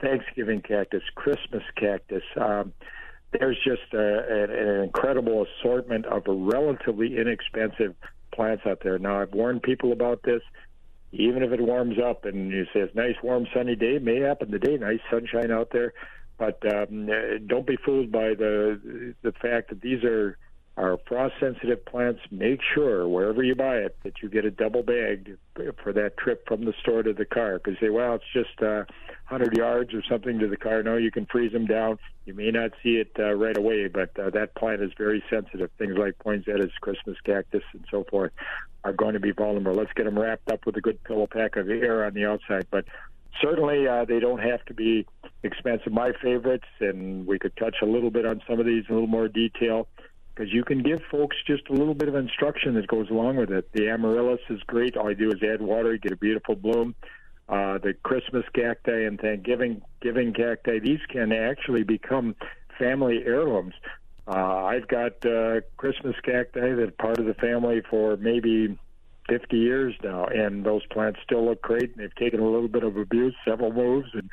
Thanksgiving 0.00 0.60
cactus, 0.60 1.02
Christmas 1.14 1.62
cactus. 1.76 2.24
Um, 2.36 2.72
there's 3.32 3.58
just 3.64 3.94
a, 3.94 3.98
an, 3.98 4.50
an 4.50 4.82
incredible 4.82 5.46
assortment 5.46 6.06
of 6.06 6.24
relatively 6.26 7.16
inexpensive 7.16 7.94
plants 8.36 8.64
out 8.66 8.80
there. 8.84 8.98
Now, 8.98 9.20
I've 9.20 9.32
warned 9.32 9.62
people 9.62 9.92
about 9.92 10.22
this. 10.22 10.42
Even 11.12 11.42
if 11.42 11.50
it 11.52 11.60
warms 11.60 11.96
up 11.98 12.24
and 12.24 12.50
you 12.50 12.64
say 12.66 12.80
it's 12.80 12.94
nice, 12.94 13.14
warm, 13.22 13.46
sunny 13.54 13.74
day, 13.74 13.98
may 13.98 14.20
happen 14.20 14.50
today, 14.50 14.76
nice 14.76 15.00
sunshine 15.10 15.50
out 15.50 15.70
there. 15.72 15.94
But 16.38 16.60
um, 16.72 17.08
don't 17.46 17.66
be 17.66 17.76
fooled 17.76 18.12
by 18.12 18.34
the 18.34 19.14
the 19.22 19.32
fact 19.32 19.70
that 19.70 19.80
these 19.80 20.04
are 20.04 20.36
are 20.76 20.98
frost 21.06 21.34
sensitive 21.40 21.84
plants. 21.86 22.20
Make 22.30 22.60
sure 22.74 23.08
wherever 23.08 23.42
you 23.42 23.54
buy 23.54 23.76
it 23.76 23.96
that 24.04 24.22
you 24.22 24.28
get 24.28 24.44
it 24.44 24.56
double 24.56 24.82
bagged 24.82 25.30
for 25.82 25.92
that 25.94 26.18
trip 26.18 26.46
from 26.46 26.64
the 26.66 26.74
store 26.82 27.02
to 27.02 27.14
the 27.14 27.24
car. 27.24 27.58
Because 27.58 27.80
say, 27.80 27.88
well, 27.88 28.16
it's 28.16 28.24
just 28.32 28.60
uh, 28.60 28.84
100 29.28 29.56
yards 29.56 29.94
or 29.94 30.02
something 30.08 30.38
to 30.38 30.48
the 30.48 30.56
car. 30.56 30.82
No, 30.82 30.96
you 30.96 31.10
can 31.10 31.26
freeze 31.26 31.52
them 31.52 31.66
down. 31.66 31.98
You 32.26 32.34
may 32.34 32.50
not 32.50 32.72
see 32.82 32.96
it 32.96 33.12
uh, 33.18 33.32
right 33.32 33.56
away, 33.56 33.88
but 33.88 34.18
uh, 34.18 34.30
that 34.30 34.54
plant 34.54 34.82
is 34.82 34.90
very 34.98 35.24
sensitive. 35.30 35.70
Things 35.78 35.96
like 35.96 36.18
poinsettias, 36.18 36.72
Christmas 36.80 37.16
cactus, 37.24 37.62
and 37.72 37.84
so 37.90 38.04
forth 38.04 38.32
are 38.84 38.92
going 38.92 39.14
to 39.14 39.20
be 39.20 39.32
vulnerable. 39.32 39.72
Let's 39.72 39.92
get 39.94 40.04
them 40.04 40.18
wrapped 40.18 40.50
up 40.50 40.66
with 40.66 40.76
a 40.76 40.80
good 40.80 41.02
pillow 41.04 41.26
pack 41.26 41.56
of 41.56 41.70
air 41.70 42.04
on 42.04 42.12
the 42.12 42.26
outside. 42.26 42.66
But 42.70 42.84
certainly 43.40 43.88
uh, 43.88 44.04
they 44.04 44.20
don't 44.20 44.40
have 44.40 44.64
to 44.66 44.74
be 44.74 45.06
expensive. 45.42 45.92
My 45.92 46.12
favorites, 46.22 46.68
and 46.80 47.26
we 47.26 47.38
could 47.38 47.56
touch 47.56 47.76
a 47.82 47.86
little 47.86 48.10
bit 48.10 48.26
on 48.26 48.42
some 48.48 48.60
of 48.60 48.66
these 48.66 48.84
in 48.88 48.92
a 48.92 48.94
little 48.94 49.08
more 49.08 49.28
detail, 49.28 49.88
because 50.36 50.52
you 50.52 50.64
can 50.64 50.82
give 50.82 51.00
folks 51.10 51.36
just 51.46 51.62
a 51.70 51.72
little 51.72 51.94
bit 51.94 52.08
of 52.08 52.14
instruction 52.14 52.74
that 52.74 52.86
goes 52.86 53.08
along 53.10 53.36
with 53.36 53.50
it. 53.50 53.70
The 53.72 53.88
amaryllis 53.88 54.40
is 54.50 54.60
great. 54.66 54.96
All 54.96 55.08
you 55.08 55.16
do 55.16 55.30
is 55.30 55.42
add 55.42 55.62
water, 55.62 55.92
you 55.92 55.98
get 55.98 56.12
a 56.12 56.16
beautiful 56.16 56.54
bloom. 56.54 56.94
Uh, 57.48 57.78
the 57.78 57.94
Christmas 58.02 58.44
cacti 58.52 59.04
and 59.04 59.18
Thanksgiving 59.18 59.80
giving 60.02 60.34
cacti, 60.34 60.78
these 60.80 61.00
can 61.08 61.32
actually 61.32 61.84
become 61.84 62.34
family 62.78 63.22
heirlooms. 63.24 63.74
Uh, 64.28 64.64
I've 64.64 64.88
got 64.88 65.24
uh, 65.24 65.60
Christmas 65.76 66.16
cacti 66.22 66.74
that 66.74 66.82
are 66.82 66.90
part 66.90 67.18
of 67.18 67.26
the 67.26 67.34
family 67.34 67.80
for 67.88 68.16
maybe 68.16 68.76
50 69.28 69.56
years 69.56 69.94
now, 70.02 70.26
and 70.26 70.64
those 70.64 70.84
plants 70.86 71.20
still 71.24 71.44
look 71.46 71.62
great. 71.62 71.94
And 71.94 71.96
they've 71.96 72.14
taken 72.16 72.40
a 72.40 72.48
little 72.48 72.68
bit 72.68 72.82
of 72.82 72.96
abuse, 72.96 73.34
several 73.46 73.72
moves, 73.72 74.08
and 74.12 74.28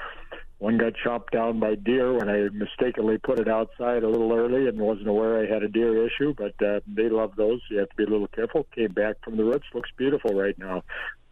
one 0.63 0.77
got 0.77 0.93
chopped 0.95 1.33
down 1.33 1.59
by 1.59 1.75
deer 1.75 2.13
when 2.13 2.29
I 2.29 2.47
mistakenly 2.53 3.17
put 3.17 3.37
it 3.37 3.49
outside 3.49 4.01
a 4.01 4.07
little 4.07 4.31
early 4.31 4.69
and 4.69 4.79
wasn't 4.79 5.09
aware 5.09 5.43
I 5.43 5.45
had 5.45 5.61
a 5.61 5.67
deer 5.67 6.07
issue. 6.07 6.33
But 6.33 6.55
uh, 6.65 6.79
they 6.87 7.09
love 7.09 7.33
those. 7.35 7.59
So 7.67 7.73
You 7.73 7.79
have 7.79 7.89
to 7.89 7.95
be 7.97 8.03
a 8.05 8.09
little 8.09 8.29
careful. 8.29 8.65
Came 8.73 8.93
back 8.93 9.17
from 9.25 9.35
the 9.35 9.43
roots, 9.43 9.65
looks 9.73 9.89
beautiful 9.97 10.33
right 10.33 10.57
now. 10.57 10.85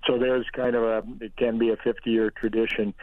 So 0.05 0.19
there's 0.19 0.45
kind 0.53 0.75
of 0.75 0.83
a 0.83 1.03
it 1.23 1.33
can 1.38 1.57
be 1.57 1.69
a 1.69 1.77
50-year 1.77 2.31
tradition. 2.31 2.93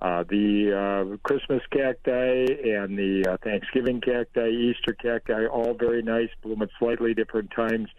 Uh, 0.00 0.24
the 0.26 0.72
uh, 0.72 1.16
Christmas 1.18 1.60
cacti 1.70 2.46
and 2.46 2.96
the 2.98 3.26
uh, 3.28 3.36
Thanksgiving 3.44 4.00
cacti, 4.00 4.48
Easter 4.48 4.94
cacti, 4.94 5.44
all 5.44 5.74
very 5.74 6.02
nice, 6.02 6.30
bloom 6.42 6.62
at 6.62 6.70
slightly 6.78 7.12
different 7.12 7.50
times 7.50 7.90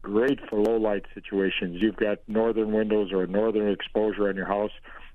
great 0.00 0.38
for 0.48 0.60
low 0.60 0.76
light 0.76 1.04
situations. 1.14 1.82
You've 1.82 1.96
got 1.96 2.18
northern 2.26 2.72
windows 2.72 3.12
or 3.12 3.26
northern 3.26 3.70
exposure 3.70 4.28
on 4.28 4.36
your 4.36 4.46
house, 4.46 4.70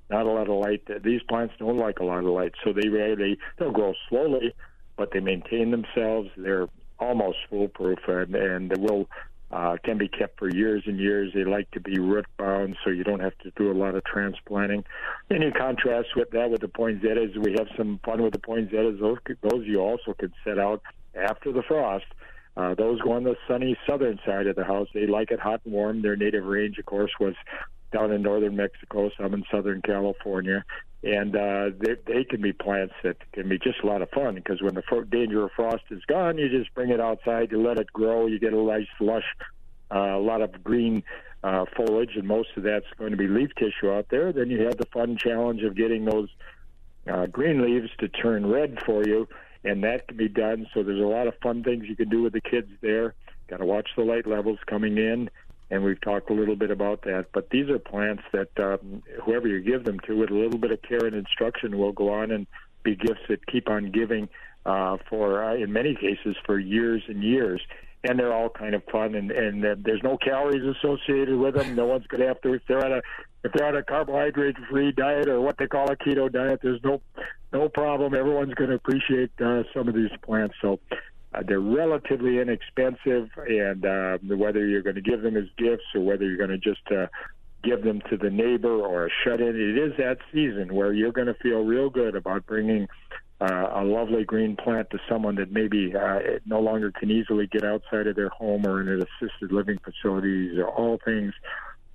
not 0.10 0.26
a 0.26 0.30
lot 0.30 0.50
of 0.50 0.58
light. 0.58 0.84
These 1.04 1.22
plants 1.24 1.54
don't 1.60 1.78
like 1.78 2.00
a 2.00 2.04
lot 2.04 2.20
of 2.20 2.26
light, 2.26 2.54
so 2.64 2.74
they 2.74 2.90
really 2.90 3.38
they'll 3.58 3.72
grow 3.72 3.94
slowly, 4.10 4.54
but 4.98 5.12
they 5.12 5.20
maintain 5.20 5.72
themselves. 5.72 6.30
They're 6.38 6.68
almost 7.00 7.38
foolproof 7.50 8.00
and 8.08 8.36
and 8.36 8.78
will 8.78 9.08
uh, 9.52 9.78
can 9.84 9.98
be 9.98 10.08
kept 10.08 10.40
for 10.40 10.50
years 10.50 10.84
and 10.86 11.00
years. 11.00 11.32
They 11.34 11.44
like 11.44 11.70
to 11.72 11.80
be 11.80 12.00
root 12.00 12.26
bound, 12.38 12.76
so 12.84 12.90
you 12.90 13.04
don't 13.04 13.20
have 13.20 13.38
to 13.40 13.52
do 13.56 13.72
a 13.72 13.78
lot 13.78 13.96
of 13.96 14.04
transplanting. 14.04 14.84
Then 15.30 15.42
you 15.42 15.52
contrast 15.52 16.10
with 16.16 16.32
that 16.32 16.50
with 16.50 16.62
the 16.62 16.68
poinsettias. 16.68 17.36
We 17.38 17.54
have 17.54 17.68
some 17.78 18.00
fun 18.04 18.22
with 18.22 18.34
the 18.34 18.40
poinsettias. 18.40 19.00
Those 19.00 19.18
those 19.42 19.66
you 19.66 19.80
also 19.80 20.14
could 20.18 20.34
set 20.44 20.60
out 20.60 20.82
after 21.16 21.52
the 21.52 21.64
frost 21.64 22.06
uh, 22.56 22.76
those 22.76 23.02
go 23.02 23.14
on 23.14 23.24
the 23.24 23.36
sunny 23.48 23.76
southern 23.88 24.20
side 24.26 24.46
of 24.46 24.56
the 24.56 24.64
house. 24.64 24.88
They 24.94 25.08
like 25.08 25.32
it 25.32 25.40
hot 25.40 25.62
and 25.66 25.74
warm. 25.74 26.02
Their 26.02 26.16
native 26.16 26.46
range, 26.46 26.78
of 26.78 26.86
course, 26.86 27.12
was 27.20 27.34
down 27.94 28.12
in 28.12 28.22
northern 28.22 28.56
Mexico, 28.56 29.10
some 29.18 29.34
in 29.34 29.44
southern 29.52 29.82
California, 29.82 30.66
and 31.04 31.36
uh, 31.36 31.70
they, 31.80 31.96
they 32.06 32.24
can 32.24 32.42
be 32.42 32.54
plants 32.54 32.94
that 33.04 33.18
can 33.32 33.48
be 33.48 33.58
just 33.58 33.80
a 33.84 33.88
lot 33.88 34.02
of 34.02 34.10
fun 34.10 34.36
because 34.36 34.62
when 34.62 34.76
the 34.76 34.82
fro- 34.82 35.04
danger 35.04 35.46
of 35.46 35.52
frost 35.56 35.84
is 35.92 36.04
gone, 36.06 36.38
you 36.38 36.50
just 36.50 36.74
bring 36.74 36.90
it 36.90 37.00
outside, 37.00 37.52
you 37.52 37.62
let 37.62 37.78
it 37.78 37.88
grow, 37.94 38.26
you 38.26 38.40
get 38.40 38.54
a 38.54 38.62
nice 38.62 38.88
lush, 39.00 39.26
uh, 39.94 40.18
a 40.18 40.20
lot 40.20 40.42
of 40.42 40.64
green 40.64 41.04
uh, 41.44 41.66
foliage, 41.76 42.16
and 42.16 42.28
most 42.28 42.50
of 42.56 42.64
that's 42.64 42.86
going 42.98 43.12
to 43.12 43.18
be 43.18 43.28
leaf 43.28 43.52
tissue 43.58 43.92
out 43.92 44.08
there. 44.10 44.34
Then 44.34 44.50
you 44.50 44.64
have 44.64 44.78
the 44.78 44.88
fun 44.88 45.18
challenge 45.18 45.62
of 45.64 45.76
getting 45.76 46.06
those 46.06 46.30
uh, 47.08 47.28
green 47.28 47.62
leaves 47.62 47.90
to 48.00 48.08
turn 48.08 48.48
red 48.48 48.82
for 48.86 49.06
you 49.06 49.28
and 49.64 49.84
that 49.84 50.08
can 50.08 50.18
be 50.18 50.28
done. 50.28 50.68
So 50.74 50.84
there's 50.84 51.02
a 51.02 51.08
lot 51.08 51.28
of 51.28 51.36
fun 51.42 51.64
things 51.64 51.86
you 51.88 51.96
can 51.96 52.10
do 52.10 52.22
with 52.22 52.34
the 52.34 52.42
kids 52.42 52.70
there. 52.82 53.16
Got 53.48 53.58
to 53.58 53.66
watch 53.66 53.90
the 53.96 54.04
light 54.04 54.28
levels 54.28 54.60
coming 54.68 54.98
in, 54.98 55.30
and 55.74 55.84
we've 55.84 56.00
talked 56.02 56.30
a 56.30 56.34
little 56.34 56.56
bit 56.56 56.70
about 56.70 57.02
that. 57.02 57.26
But 57.34 57.50
these 57.50 57.68
are 57.68 57.80
plants 57.80 58.22
that 58.32 58.50
um, 58.60 59.02
whoever 59.26 59.48
you 59.48 59.60
give 59.60 59.86
them 59.86 60.00
to, 60.02 60.16
with 60.16 60.30
a 60.30 60.36
little 60.36 60.60
bit 60.60 60.72
of 60.72 60.80
care 60.84 61.04
and 61.04 61.16
instruction, 61.16 61.80
will 61.80 61.92
go 61.92 62.14
on 62.14 62.30
and 62.30 62.46
be 62.84 62.96
gifts 62.96 63.22
that 63.28 63.48
keep 63.48 63.68
on 63.68 63.90
giving 63.92 64.30
uh, 64.68 64.98
for, 65.10 65.44
uh, 65.44 65.56
in 65.56 65.74
many 65.74 65.96
cases, 65.96 66.36
for 66.46 66.60
years 66.60 67.02
and 67.08 67.24
years. 67.24 67.60
And 68.04 68.20
they're 68.20 68.34
all 68.34 68.50
kind 68.50 68.76
of 68.76 68.84
fun 68.92 69.16
and 69.16 69.32
and 69.32 69.66
uh, 69.66 69.76
there's 69.80 70.04
no 70.04 70.18
calories 70.18 70.76
associated 70.78 71.38
with 71.38 71.56
them. 71.56 71.74
No 71.74 71.86
one's 71.86 72.06
going 72.08 72.20
to 72.20 72.28
have 72.28 72.42
to 72.42 72.54
if 72.54 72.62
they're 72.68 72.86
on 72.86 72.92
a 72.92 73.02
if 73.46 73.54
they're 73.54 73.66
on 73.66 73.78
a 73.78 73.84
carbohydrate 73.84 74.58
free 74.70 74.92
diet 74.92 75.30
or 75.30 75.40
what 75.40 75.58
they 75.58 75.68
call 75.68 75.90
a 75.90 75.96
keto 75.96 76.30
diet 76.30 76.60
there's 76.62 76.84
no 76.84 77.02
no 77.54 77.70
problem. 77.70 78.14
Everyone's 78.14 78.56
going 78.56 78.72
to 78.72 78.76
appreciate 78.76 79.32
uh, 79.40 79.64
some 79.74 79.88
of 79.88 79.96
these 79.96 80.12
plants. 80.22 80.56
So 80.62 80.82
uh, 81.34 81.42
they're 81.48 81.60
relatively 81.60 82.40
inexpensive 82.40 83.30
and 83.48 83.86
uh, 83.86 84.18
whether 84.36 84.66
you're 84.66 84.82
going 84.82 84.96
to 84.96 85.02
give 85.02 85.22
them 85.22 85.38
as 85.38 85.46
gifts 85.58 85.84
or 85.96 86.02
whether 86.02 86.26
you're 86.26 86.38
going 86.38 86.50
to 86.50 86.58
just 86.58 86.86
uh, 86.92 87.08
give 87.64 87.84
them 87.84 88.02
to 88.10 88.18
the 88.18 88.30
neighbor 88.30 88.74
or 88.74 89.08
a 89.08 89.10
shut 89.24 89.42
in 89.42 89.56
it 89.56 89.78
is 89.78 89.94
that 89.98 90.18
season 90.32 90.74
where 90.74 90.94
you're 90.94 91.12
going 91.12 91.28
to 91.28 91.34
feel 91.36 91.64
real 91.64 91.90
good 91.90 92.16
about 92.16 92.46
bringing 92.46 92.88
uh, 93.42 93.70
a 93.76 93.84
lovely 93.84 94.24
green 94.24 94.56
plant 94.56 94.90
to 94.92 95.00
someone 95.10 95.36
that 95.36 95.52
maybe 95.52 95.94
uh, 95.96 96.20
no 96.46 96.60
longer 96.60 96.92
can 96.92 97.12
easily 97.12 97.48
get 97.48 97.64
outside 97.64 98.08
of 98.08 98.16
their 98.16 98.30
home 98.30 98.66
or 98.66 98.82
in 98.82 98.88
an 98.88 99.02
assisted 99.02 99.52
living 99.52 99.80
facility. 99.80 100.50
These 100.50 100.60
are 100.60 100.70
all 100.70 101.00
things 101.04 101.34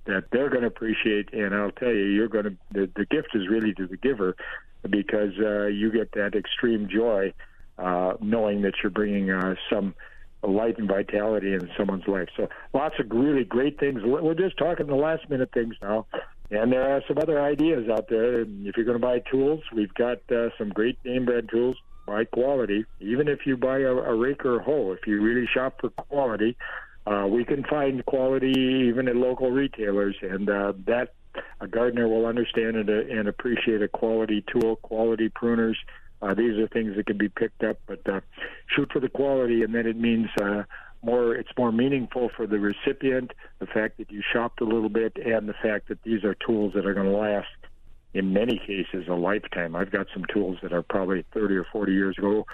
that 0.05 0.25
they're 0.31 0.49
going 0.49 0.61
to 0.61 0.67
appreciate. 0.67 1.33
And 1.33 1.55
I'll 1.55 1.71
tell 1.71 1.89
you, 1.89 2.05
you're 2.05 2.27
going 2.27 2.45
to 2.45 2.57
the, 2.71 2.89
the 2.95 3.05
gift 3.05 3.29
is 3.33 3.47
really 3.47 3.73
to 3.75 3.87
the 3.87 3.97
giver 3.97 4.35
because 4.87 5.33
uh, 5.39 5.65
you 5.65 5.91
get 5.91 6.11
that 6.13 6.35
extreme 6.35 6.87
joy 6.87 7.33
uh, 7.79 8.13
knowing 8.19 8.61
that 8.63 8.73
you're 8.81 8.89
bringing 8.89 9.31
uh, 9.31 9.55
some 9.69 9.95
light 10.41 10.77
and 10.77 10.87
vitality 10.87 11.53
in 11.53 11.69
someone's 11.77 12.07
life. 12.07 12.29
So 12.37 12.47
lots 12.73 12.95
of 12.99 13.07
really 13.11 13.43
great 13.43 13.79
things. 13.79 14.01
We're 14.03 14.33
just 14.35 14.57
talking 14.57 14.87
the 14.87 14.95
last 14.95 15.29
minute 15.29 15.51
things 15.53 15.75
now. 15.81 16.05
And 16.51 16.71
there 16.71 16.95
are 16.95 17.03
some 17.07 17.17
other 17.17 17.41
ideas 17.41 17.89
out 17.89 18.07
there. 18.09 18.41
And 18.41 18.65
if 18.65 18.75
you're 18.75 18.85
going 18.85 18.99
to 18.99 19.05
buy 19.05 19.19
tools, 19.31 19.61
we've 19.73 19.93
got 19.93 20.19
uh, 20.31 20.49
some 20.57 20.69
great 20.69 20.97
name 21.05 21.25
brand 21.25 21.49
tools 21.49 21.77
by 22.07 22.25
quality. 22.25 22.85
Even 22.99 23.27
if 23.27 23.45
you 23.45 23.55
buy 23.55 23.79
a, 23.79 23.91
a 23.91 24.15
rake 24.15 24.45
or 24.45 24.59
a 24.59 24.63
hoe, 24.63 24.93
if 24.93 25.05
you 25.05 25.21
really 25.21 25.47
shop 25.53 25.81
for 25.81 25.89
quality, 25.89 26.57
uh, 27.05 27.27
we 27.27 27.45
can 27.45 27.63
find 27.63 28.05
quality 28.05 28.87
even 28.87 29.07
at 29.07 29.15
local 29.15 29.51
retailers, 29.51 30.15
and 30.21 30.49
uh, 30.49 30.73
that 30.85 31.13
a 31.61 31.67
gardener 31.67 32.07
will 32.07 32.25
understand 32.25 32.75
and, 32.75 32.89
uh, 32.89 32.93
and 32.93 33.27
appreciate 33.27 33.81
a 33.81 33.87
quality 33.87 34.43
tool, 34.51 34.75
quality 34.77 35.29
pruners. 35.29 35.75
Uh, 36.21 36.33
these 36.33 36.57
are 36.57 36.67
things 36.67 36.95
that 36.95 37.05
can 37.05 37.17
be 37.17 37.29
picked 37.29 37.63
up, 37.63 37.77
but 37.87 38.07
uh, 38.07 38.19
shoot 38.67 38.89
for 38.91 38.99
the 38.99 39.09
quality, 39.09 39.63
and 39.63 39.73
then 39.73 39.85
it 39.85 39.97
means 39.97 40.27
uh, 40.41 40.63
more 41.01 41.33
it's 41.33 41.49
more 41.57 41.71
meaningful 41.71 42.29
for 42.35 42.45
the 42.45 42.59
recipient 42.59 43.31
the 43.59 43.65
fact 43.65 43.97
that 43.97 44.11
you 44.11 44.21
shopped 44.33 44.59
a 44.59 44.65
little 44.65 44.89
bit 44.89 45.15
and 45.15 45.47
the 45.47 45.53
fact 45.53 45.87
that 45.87 46.01
these 46.03 46.25
are 46.25 46.35
tools 46.45 46.73
that 46.73 46.85
are 46.85 46.93
going 46.93 47.09
to 47.09 47.17
last 47.17 47.47
in 48.13 48.33
many 48.33 48.57
cases 48.57 49.07
a 49.07 49.13
lifetime. 49.13 49.75
I've 49.75 49.91
got 49.91 50.07
some 50.13 50.25
tools 50.33 50.57
that 50.61 50.73
are 50.73 50.81
probably 50.81 51.23
30 51.33 51.55
or 51.55 51.65
40 51.71 51.93
years 51.93 52.17
ago. 52.17 52.45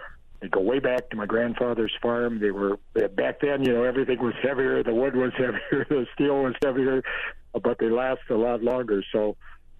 They 0.41 0.49
go 0.49 0.59
way 0.59 0.79
back 0.79 1.09
to 1.09 1.15
my 1.15 1.25
grandfather's 1.25 1.93
farm. 2.01 2.39
They 2.39 2.51
were 2.51 2.77
back 2.93 3.39
then 3.41 3.63
you 3.63 3.73
know 3.73 3.83
everything 3.83 4.19
was 4.19 4.35
heavier. 4.43 4.83
The 4.83 4.93
wood 4.93 5.15
was 5.15 5.31
heavier. 5.37 5.87
The 5.89 6.05
steel 6.13 6.43
was 6.43 6.53
heavier 6.63 7.01
but 7.63 7.77
they 7.79 7.89
last 7.89 8.21
a 8.29 8.35
lot 8.35 8.63
longer. 8.63 9.03
So 9.11 9.37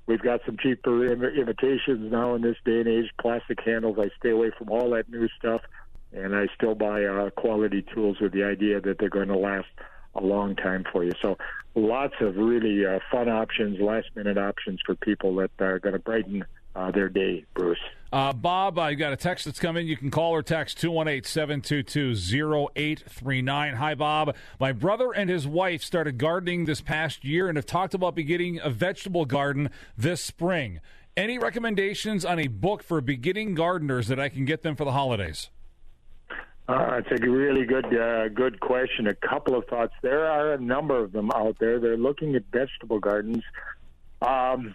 We've 0.08 0.22
got 0.22 0.42
some 0.46 0.58
cheaper 0.58 1.06
imitations 1.06 2.12
now 2.12 2.36
in 2.36 2.42
this 2.42 2.58
day 2.64 2.80
and 2.80 2.88
age, 2.88 3.10
plastic 3.20 3.60
handles. 3.66 3.98
I 4.00 4.10
stay 4.20 4.30
away 4.30 4.52
from 4.58 4.70
all 4.70 4.92
that 4.92 5.10
new 5.10 5.28
stuff 5.40 5.62
and 6.14 6.36
I 6.36 6.48
still 6.56 6.76
buy 6.76 7.04
uh, 7.04 7.30
quality 7.32 7.84
tools 7.94 8.20
with 8.20 8.32
the 8.32 8.44
idea 8.44 8.80
that 8.82 9.00
they're 9.00 9.10
going 9.10 9.28
to 9.30 9.38
last 9.38 9.68
a 10.14 10.22
long 10.22 10.56
time 10.56 10.86
for 10.92 11.04
you. 11.04 11.12
So 11.22 11.38
lots 11.74 12.16
of 12.22 12.38
really 12.38 12.86
uh, 12.86 13.00
fun 13.12 13.30
options, 13.30 13.80
last 13.82 14.08
minute 14.16 14.38
options 14.38 14.80
for 14.86 14.96
people 14.96 15.36
that 15.36 15.52
are 15.60 15.80
going 15.80 15.94
to 15.94 16.00
brighten 16.00 16.46
uh, 16.76 16.92
their 16.92 17.10
day, 17.10 17.46
Bruce. 17.54 17.80
Uh, 18.12 18.32
Bob, 18.32 18.80
I 18.80 18.94
got 18.94 19.14
a 19.14 19.18
text 19.18 19.46
that's 19.46 19.60
coming. 19.60 19.88
You 19.88 19.98
can 19.98 20.12
call 20.12 20.32
or 20.32 20.44
text 20.44 20.78
218 20.80 21.24
722 21.24 22.14
0839. 22.76 23.76
Hi, 23.76 23.96
Bob. 23.96 24.36
My 24.60 24.72
brother 24.72 25.12
and 25.12 25.30
his 25.30 25.48
wife 25.48 25.84
started 25.84 26.18
gardening 26.18 26.66
this 26.66 26.82
past 26.82 27.26
year 27.26 27.50
and 27.50 27.58
have 27.58 27.66
talked 27.66 27.94
about 27.94 28.16
beginning 28.16 28.60
a 28.64 28.70
vegetable 28.70 29.26
garden 29.26 29.70
this 29.98 30.22
spring. 30.22 30.80
Any 31.18 31.38
recommendations 31.38 32.26
on 32.26 32.40
a 32.40 32.48
book 32.48 32.84
for 32.84 33.02
beginning 33.02 33.56
gardeners 33.56 34.08
that 34.08 34.20
I 34.20 34.30
can 34.30 34.46
get 34.46 34.64
them 34.64 34.76
for 34.76 34.86
the 34.86 34.92
holidays? 34.92 35.50
Uh, 36.68 37.00
it's 37.06 37.22
a 37.22 37.30
really 37.30 37.64
good 37.64 37.86
uh, 37.96 38.28
good 38.30 38.60
question. 38.60 39.08
A 39.08 39.14
couple 39.14 39.56
of 39.56 39.66
thoughts. 39.68 39.94
There 40.02 40.26
are 40.26 40.54
a 40.54 40.58
number 40.58 40.98
of 40.98 41.12
them 41.12 41.32
out 41.32 41.58
there. 41.60 41.80
They're 41.80 41.96
looking 41.96 42.36
at 42.36 42.44
vegetable 42.52 43.00
gardens. 43.00 43.44
Um, 44.22 44.74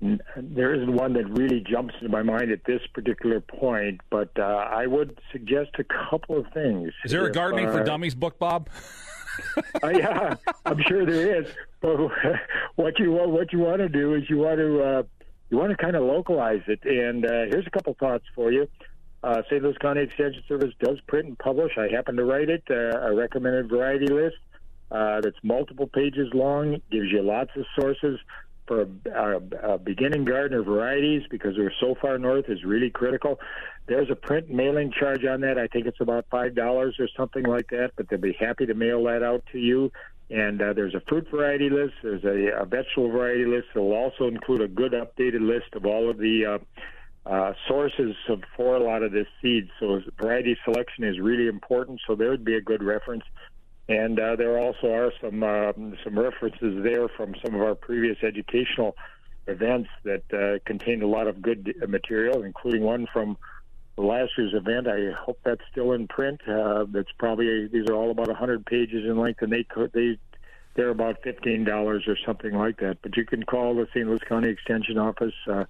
there 0.00 0.74
isn't 0.74 0.94
one 0.94 1.14
that 1.14 1.28
really 1.28 1.60
jumps 1.60 1.94
into 2.00 2.08
my 2.08 2.22
mind 2.22 2.52
at 2.52 2.64
this 2.64 2.80
particular 2.94 3.40
point, 3.40 4.00
but 4.10 4.30
uh, 4.38 4.42
I 4.42 4.86
would 4.86 5.18
suggest 5.32 5.70
a 5.78 5.84
couple 5.84 6.38
of 6.38 6.46
things. 6.52 6.92
Is 7.04 7.10
there 7.10 7.26
a 7.26 7.32
gardening 7.32 7.66
for 7.66 7.80
uh, 7.80 7.84
dummies 7.84 8.14
book, 8.14 8.38
Bob? 8.38 8.68
uh, 9.82 9.88
yeah, 9.88 10.34
I'm 10.64 10.80
sure 10.86 11.04
there 11.04 11.42
is. 11.42 11.48
But 11.80 11.96
what 12.76 12.98
you 12.98 13.12
what 13.12 13.52
you 13.52 13.60
want 13.60 13.78
to 13.78 13.88
do 13.88 14.14
is 14.14 14.22
you 14.30 14.38
want 14.38 14.58
to 14.58 14.82
uh, 14.82 15.02
you 15.50 15.56
want 15.56 15.70
to 15.70 15.76
kind 15.76 15.96
of 15.96 16.04
localize 16.04 16.62
it. 16.68 16.80
And 16.84 17.24
uh, 17.24 17.46
here's 17.48 17.66
a 17.66 17.70
couple 17.70 17.94
thoughts 17.98 18.24
for 18.34 18.52
you. 18.52 18.68
Uh, 19.22 19.42
St. 19.50 19.62
Louis 19.62 19.76
County 19.78 20.02
Extension 20.02 20.42
Service 20.46 20.72
does 20.80 21.00
print 21.08 21.26
and 21.26 21.38
publish. 21.38 21.72
I 21.76 21.88
happen 21.88 22.14
to 22.16 22.24
write 22.24 22.48
it, 22.48 22.62
uh, 22.70 23.00
a 23.00 23.14
recommended 23.14 23.68
variety 23.68 24.06
list 24.06 24.36
uh, 24.92 25.20
that's 25.20 25.36
multiple 25.42 25.88
pages 25.88 26.28
long, 26.32 26.80
gives 26.90 27.10
you 27.10 27.22
lots 27.22 27.50
of 27.56 27.64
sources 27.78 28.18
for 28.68 28.82
a, 28.82 29.40
a, 29.74 29.78
beginning 29.78 30.24
gardener 30.24 30.62
varieties 30.62 31.22
because 31.30 31.56
we're 31.56 31.72
so 31.80 31.96
far 32.00 32.18
north 32.18 32.44
is 32.48 32.62
really 32.62 32.90
critical. 32.90 33.40
There's 33.86 34.10
a 34.10 34.14
print 34.14 34.50
mailing 34.50 34.92
charge 34.92 35.24
on 35.24 35.40
that. 35.40 35.58
I 35.58 35.66
think 35.66 35.86
it's 35.86 36.00
about 36.00 36.26
five 36.30 36.54
dollars 36.54 36.96
or 37.00 37.08
something 37.16 37.44
like 37.44 37.70
that, 37.70 37.92
but 37.96 38.08
they'll 38.08 38.20
be 38.20 38.36
happy 38.38 38.66
to 38.66 38.74
mail 38.74 39.02
that 39.04 39.22
out 39.22 39.42
to 39.52 39.58
you. 39.58 39.90
And 40.30 40.60
uh, 40.60 40.74
there's 40.74 40.94
a 40.94 41.00
fruit 41.08 41.26
variety 41.30 41.70
list. 41.70 41.94
There's 42.02 42.22
a, 42.24 42.60
a 42.60 42.66
vegetable 42.66 43.10
variety 43.10 43.46
list. 43.46 43.68
It'll 43.74 43.94
also 43.94 44.28
include 44.28 44.60
a 44.60 44.68
good 44.68 44.92
updated 44.92 45.40
list 45.40 45.72
of 45.72 45.86
all 45.86 46.10
of 46.10 46.18
the 46.18 46.44
uh, 46.44 46.58
uh, 47.28 47.54
sources 47.66 48.14
of, 48.28 48.42
for 48.54 48.76
a 48.76 48.80
lot 48.82 49.02
of 49.02 49.12
this 49.12 49.26
seed. 49.40 49.68
So 49.80 50.00
variety 50.20 50.56
selection 50.64 51.04
is 51.04 51.18
really 51.18 51.46
important. 51.46 52.00
So 52.06 52.14
there 52.14 52.28
would 52.30 52.44
be 52.44 52.56
a 52.56 52.60
good 52.60 52.82
reference. 52.82 53.24
And 53.88 54.20
uh, 54.20 54.36
there 54.36 54.58
also 54.58 54.92
are 54.92 55.12
some 55.20 55.42
um, 55.42 55.96
some 56.04 56.18
references 56.18 56.82
there 56.82 57.08
from 57.08 57.34
some 57.42 57.54
of 57.54 57.62
our 57.62 57.74
previous 57.74 58.18
educational 58.22 58.94
events 59.46 59.88
that 60.04 60.22
uh, 60.32 60.58
contain 60.66 61.02
a 61.02 61.06
lot 61.06 61.26
of 61.26 61.40
good 61.40 61.74
material, 61.88 62.42
including 62.42 62.82
one 62.82 63.06
from 63.10 63.38
last 63.96 64.32
year's 64.36 64.52
event. 64.54 64.88
I 64.88 65.12
hope 65.18 65.40
that's 65.42 65.62
still 65.70 65.92
in 65.92 66.06
print. 66.06 66.42
Uh, 66.46 66.84
that's 66.90 67.10
probably 67.18 67.66
these 67.66 67.88
are 67.88 67.94
all 67.94 68.10
about 68.10 68.28
100 68.28 68.66
pages 68.66 69.06
in 69.06 69.18
length, 69.18 69.40
and 69.40 69.50
they 69.50 69.64
they 69.94 70.18
they're 70.74 70.90
about 70.90 71.22
fifteen 71.24 71.64
dollars 71.64 72.04
or 72.06 72.18
something 72.26 72.54
like 72.54 72.80
that. 72.80 72.98
But 73.02 73.16
you 73.16 73.24
can 73.24 73.44
call 73.44 73.74
the 73.74 73.86
St. 73.94 74.06
Louis 74.06 74.20
County 74.28 74.50
Extension 74.50 74.98
Office. 74.98 75.34
Uh, 75.50 75.64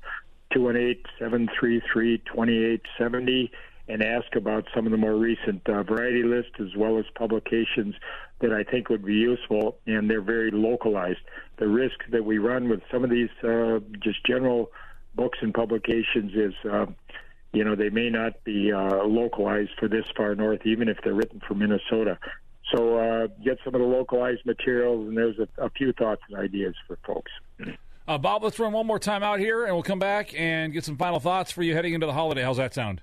218-733-2870 0.55 3.51
and 3.89 4.03
ask 4.03 4.37
about 4.37 4.67
some 4.75 4.87
of 4.87 4.93
the 4.93 4.99
more 4.99 5.17
recent 5.17 5.67
uh, 5.69 5.83
variety 5.83 6.23
lists 6.23 6.53
as 6.61 6.77
well 6.77 6.99
as 6.99 7.05
publications 7.15 7.95
that 8.41 8.53
I 8.53 8.63
think 8.63 8.89
would 8.89 9.05
be 9.05 9.15
useful, 9.15 9.79
and 9.87 10.09
they're 10.09 10.21
very 10.23 10.51
localized. 10.51 11.21
The 11.59 11.69
risk 11.69 11.97
that 12.11 12.25
we 12.25 12.39
run 12.39 12.69
with 12.69 12.81
some 12.93 13.03
of 13.03 13.11
these 13.11 13.31
uh, 13.43 13.81
just 14.03 14.25
general 14.27 14.71
books 15.15 15.39
and 15.41 15.53
publications 15.53 16.33
is, 16.35 16.55
uh, 16.71 16.87
you 17.53 17.65
know, 17.65 17.75
they 17.75 17.91
may 17.91 18.11
not 18.11 18.45
be 18.45 18.73
uh, 18.73 19.05
localized 19.05 19.71
for 19.79 19.89
this 19.89 20.05
far 20.17 20.35
north, 20.35 20.61
even 20.65 20.89
if 20.89 20.99
they're 21.03 21.15
written 21.15 21.41
for 21.47 21.55
Minnesota. 21.55 22.19
So 22.75 22.99
uh, 22.99 23.27
get 23.43 23.59
some 23.65 23.75
of 23.75 23.81
the 23.81 23.87
localized 23.87 24.45
materials, 24.45 25.09
and 25.09 25.17
there's 25.17 25.39
a, 25.39 25.65
a 25.65 25.71
few 25.71 25.93
thoughts 25.95 26.21
and 26.29 26.39
ideas 26.39 26.75
for 26.87 26.99
folks. 27.07 27.33
Uh, 28.07 28.19
Bob, 28.19 28.43
let's 28.43 28.59
run 28.59 28.73
one 28.73 28.87
more 28.87 28.99
time 28.99 29.23
out 29.23 29.39
here, 29.39 29.65
and 29.65 29.75
we'll 29.75 29.83
come 29.83 29.99
back 29.99 30.39
and 30.39 30.73
get 30.73 30.85
some 30.85 30.97
final 30.97 31.21
thoughts 31.21 31.51
for 31.51 31.63
you 31.63 31.75
heading 31.75 31.95
into 31.95 32.07
the 32.07 32.13
holiday. 32.13 32.43
How's 32.43 32.59
that 32.59 32.75
sound? 32.75 33.01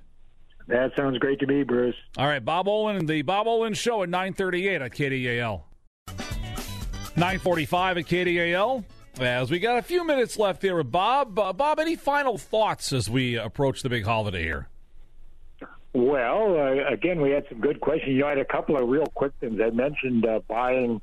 That 0.67 0.91
sounds 0.97 1.17
great 1.19 1.39
to 1.39 1.47
me, 1.47 1.63
Bruce. 1.63 1.95
All 2.17 2.28
right, 2.28 2.43
Bob 2.43 2.67
Olen, 2.67 3.06
the 3.06 3.21
Bob 3.21 3.47
Olen 3.47 3.73
Show 3.73 4.04
at 4.04 4.10
938 4.10 4.82
at 4.82 4.91
KDAL. 4.91 5.62
945 7.15 7.97
at 7.97 8.06
KDAL. 8.06 8.84
As 9.19 9.49
we 9.49 9.60
got 9.60 9.78
a 9.78 9.82
few 9.82 10.04
minutes 10.04 10.38
left 10.38 10.62
here 10.62 10.75
with 10.75 10.91
Bob. 10.91 11.39
Uh, 11.39 11.54
Bob, 11.54 11.80
any 11.80 11.95
final 11.95 12.38
thoughts 12.38 12.91
as 12.91 13.10
we 13.10 13.38
approach 13.38 13.82
the 13.82 13.89
big 13.89 14.04
holiday 14.04 14.43
here? 14.43 14.67
Well, 15.93 16.58
uh, 16.60 16.93
again, 16.93 17.21
we 17.21 17.32
had 17.32 17.45
some 17.47 17.62
good 17.62 17.80
questions. 17.80 18.12
You 18.12 18.21
know, 18.21 18.28
I 18.28 18.32
had 18.32 18.39
a 18.39 18.45
couple 18.45 18.75
of 18.75 18.89
real 18.89 19.06
quick 19.06 19.32
things. 19.39 19.62
I 19.65 19.69
mentioned 19.69 20.25
uh, 20.25 20.39
buying 20.49 20.99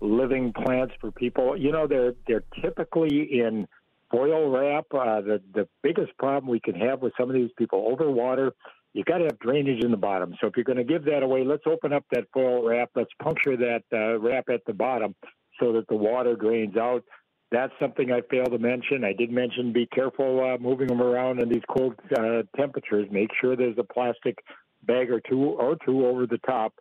living 0.00 0.52
plants 0.52 0.94
for 1.00 1.10
people. 1.10 1.56
You 1.56 1.72
know, 1.72 1.88
they're 1.88 2.14
they're 2.28 2.44
typically 2.62 3.40
in 3.40 3.66
foil 4.12 4.48
wrap. 4.48 4.86
Uh, 4.92 5.20
the 5.22 5.42
the 5.52 5.68
biggest 5.82 6.16
problem 6.18 6.48
we 6.48 6.60
can 6.60 6.76
have 6.76 7.02
with 7.02 7.14
some 7.18 7.28
of 7.28 7.34
these 7.34 7.50
people 7.58 7.92
overwater 7.92 8.52
you 8.94 9.04
got 9.04 9.18
to 9.18 9.24
have 9.24 9.38
drainage 9.40 9.84
in 9.84 9.90
the 9.90 9.96
bottom. 9.96 10.34
So 10.40 10.46
if 10.46 10.56
you're 10.56 10.64
going 10.64 10.78
to 10.78 10.84
give 10.84 11.04
that 11.04 11.22
away, 11.22 11.44
let's 11.44 11.66
open 11.66 11.92
up 11.92 12.04
that 12.12 12.24
foil 12.32 12.66
wrap. 12.66 12.90
Let's 12.94 13.10
puncture 13.22 13.56
that 13.56 13.82
uh, 13.92 14.18
wrap 14.18 14.48
at 14.48 14.62
the 14.66 14.72
bottom 14.72 15.14
so 15.60 15.72
that 15.74 15.86
the 15.88 15.96
water 15.96 16.36
drains 16.36 16.76
out. 16.76 17.04
That's 17.52 17.72
something 17.80 18.10
I 18.10 18.22
failed 18.30 18.50
to 18.50 18.58
mention. 18.58 19.04
I 19.04 19.12
did 19.12 19.30
mention 19.30 19.72
be 19.72 19.86
careful 19.86 20.42
uh, 20.44 20.58
moving 20.58 20.88
them 20.88 21.00
around 21.00 21.40
in 21.40 21.48
these 21.48 21.62
cold 21.68 21.94
uh, 22.18 22.42
temperatures. 22.56 23.06
Make 23.10 23.30
sure 23.40 23.54
there's 23.54 23.78
a 23.78 23.84
plastic 23.84 24.36
bag 24.82 25.10
or 25.10 25.20
two 25.20 25.44
or 25.44 25.76
two 25.84 26.06
over 26.06 26.26
the 26.26 26.38
top. 26.38 26.72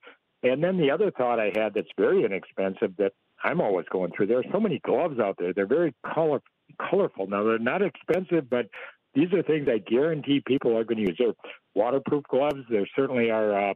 And 0.41 0.63
then 0.63 0.77
the 0.77 0.91
other 0.91 1.11
thought 1.11 1.39
I 1.39 1.51
had 1.55 1.73
that's 1.73 1.87
very 1.97 2.23
inexpensive 2.23 2.95
that 2.97 3.11
I'm 3.43 3.61
always 3.61 3.85
going 3.91 4.11
through. 4.15 4.27
There 4.27 4.39
are 4.39 4.51
so 4.51 4.59
many 4.59 4.79
gloves 4.79 5.19
out 5.19 5.35
there. 5.37 5.53
They're 5.53 5.67
very 5.67 5.93
color, 6.13 6.41
colorful. 6.89 7.27
Now 7.27 7.43
they're 7.43 7.59
not 7.59 7.81
expensive, 7.81 8.49
but 8.49 8.67
these 9.13 9.31
are 9.33 9.43
things 9.43 9.67
I 9.69 9.77
guarantee 9.77 10.41
people 10.45 10.77
are 10.77 10.83
going 10.83 10.97
to 10.97 11.03
use. 11.03 11.15
They're 11.17 11.33
waterproof 11.75 12.23
gloves. 12.29 12.63
There 12.69 12.87
certainly 12.95 13.29
are 13.29 13.71
uh, 13.71 13.73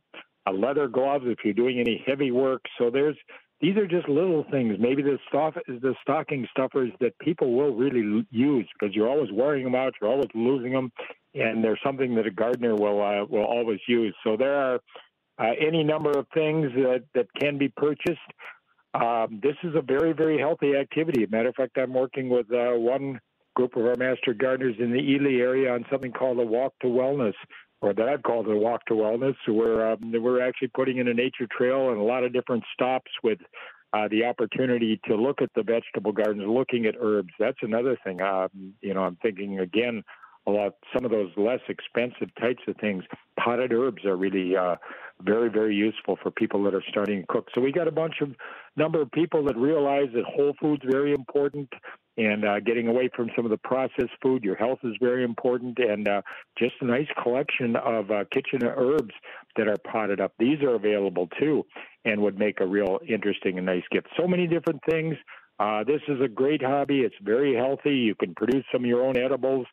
leather 0.52 0.88
gloves 0.88 1.26
if 1.28 1.40
you're 1.44 1.54
doing 1.54 1.80
any 1.80 2.04
heavy 2.06 2.32
work. 2.32 2.62
So 2.78 2.90
there's 2.90 3.18
these 3.62 3.76
are 3.76 3.88
just 3.88 4.08
little 4.08 4.46
things. 4.52 4.78
Maybe 4.80 5.02
the 5.02 5.18
stuff 5.28 5.56
is 5.68 5.82
the 5.82 5.94
stocking 6.02 6.48
stuffers 6.50 6.92
that 7.02 7.18
people 7.20 7.54
will 7.54 7.76
really 7.76 8.26
use 8.32 8.68
because 8.74 8.96
you're 8.96 9.10
always 9.10 9.30
wearing 9.34 9.66
them 9.66 9.76
out. 9.76 9.94
You're 10.00 10.10
always 10.10 10.30
losing 10.34 10.72
them, 10.72 10.92
and 11.34 11.62
they're 11.62 11.80
something 11.84 12.16
that 12.16 12.26
a 12.26 12.32
gardener 12.32 12.76
will 12.76 13.02
uh, 13.02 13.26
will 13.26 13.44
always 13.44 13.80
use. 13.88 14.16
So 14.24 14.38
there 14.38 14.56
are 14.56 14.80
uh, 15.40 15.52
any 15.60 15.84
number 15.84 16.12
of 16.12 16.26
things 16.34 16.72
that 16.76 17.04
that 17.16 17.28
can 17.40 17.58
be 17.58 17.70
purchased. 17.70 18.20
Um, 18.94 19.40
this 19.44 19.56
is 19.64 19.76
a 19.76 19.82
very 19.82 20.14
very 20.14 20.40
healthy 20.40 20.76
activity. 20.76 21.26
Matter 21.30 21.50
of 21.50 21.56
fact, 21.56 21.78
I'm 21.78 21.94
working 21.94 22.30
with 22.30 22.52
uh, 22.52 22.72
one 22.72 23.20
group 23.56 23.76
of 23.76 23.86
our 23.86 23.96
master 23.98 24.34
gardeners 24.34 24.76
in 24.80 24.92
the 24.92 25.00
Ely 25.00 25.42
area 25.42 25.74
on 25.74 25.84
something 25.92 26.14
called 26.14 26.40
a 26.40 26.46
Walk 26.46 26.74
to 26.82 26.88
Wellness, 26.88 27.34
or 27.82 27.94
that 27.94 28.10
I've 28.10 28.24
called 28.24 28.48
a 28.48 28.56
Walk 28.56 28.86
to 28.88 28.94
Wellness, 28.94 29.36
where 29.48 29.92
um, 29.92 30.12
we're 30.12 30.42
actually 30.42 30.70
putting 30.70 30.98
in 30.98 31.08
a 31.08 31.14
nature 31.14 31.48
trail 31.56 31.90
and 31.90 32.00
a 32.00 32.04
lot 32.04 32.24
of 32.24 32.34
different 32.34 32.64
stops 32.74 33.12
with 33.24 33.40
uh, 33.94 34.08
the 34.10 34.26
opportunity 34.26 35.00
to 35.06 35.16
look 35.16 35.42
at 35.42 35.50
the 35.56 35.64
vegetable 35.64 36.12
gardens, 36.12 36.44
looking 36.48 36.86
at 36.86 36.96
herbs. 37.00 37.34
That's 37.40 37.58
another 37.62 37.98
thing. 38.04 38.22
Um, 38.22 38.74
you 38.82 38.94
know, 38.94 39.04
I'm 39.04 39.18
thinking 39.22 39.60
again 39.60 40.04
a 40.48 40.52
lot 40.52 40.76
some 40.94 41.06
of 41.06 41.12
those 41.12 41.30
less 41.38 41.60
expensive 41.70 42.34
types 42.40 42.62
of 42.68 42.76
things. 42.78 43.04
Potted 43.38 43.74
herbs 43.74 44.06
are 44.06 44.16
really 44.16 44.56
uh, 44.56 44.76
very 45.22 45.50
very 45.50 45.76
useful 45.76 46.18
for 46.22 46.32
people 46.32 46.64
that 46.64 46.74
are 46.74 46.84
starting 46.90 47.22
to 47.22 47.28
cook. 47.28 47.48
So 47.54 47.62
we 47.62 47.72
got 47.72 47.88
a 47.88 47.92
bunch 47.92 48.16
of 48.22 48.30
number 48.76 49.02
of 49.02 49.12
people 49.12 49.44
that 49.46 49.58
realize 49.58 50.08
that 50.14 50.24
whole 50.26 50.54
food's 50.60 50.84
very 50.86 51.14
important 51.14 51.70
and 52.18 52.44
uh, 52.44 52.60
getting 52.60 52.88
away 52.88 53.10
from 53.16 53.30
some 53.36 53.46
of 53.46 53.52
the 53.52 53.58
processed 53.58 54.12
food. 54.22 54.44
Your 54.44 54.56
health 54.56 54.80
is 54.84 54.94
very 55.00 55.24
important, 55.24 55.78
and 55.80 56.08
uh, 56.08 56.22
just 56.58 56.74
a 56.82 56.86
nice 56.86 57.08
collection 57.24 57.78
of 57.78 58.12
uh, 58.12 58.26
kitchen 58.32 58.68
herbs 58.68 59.14
that 59.56 59.68
are 59.68 59.78
potted 59.90 60.20
up. 60.20 60.34
These 60.38 60.62
are 60.62 60.76
available 60.76 61.30
too, 61.40 61.66
and 62.04 62.22
would 62.22 62.38
make 62.38 62.60
a 62.60 62.68
real 62.68 63.00
interesting 63.08 63.58
and 63.58 63.66
nice 63.66 63.84
gift. 63.92 64.08
So 64.20 64.28
many 64.28 64.48
different 64.48 64.82
things. 64.90 65.16
Uh, 65.60 65.84
this 65.84 66.02
is 66.08 66.22
a 66.22 66.28
great 66.28 66.62
hobby. 66.62 67.02
It's 67.02 67.16
very 67.22 67.56
healthy. 67.56 67.92
You 67.92 68.16
can 68.16 68.34
produce 68.34 68.64
some 68.72 68.84
of 68.84 68.88
your 68.88 69.04
own 69.04 69.18
edibles. 69.18 69.66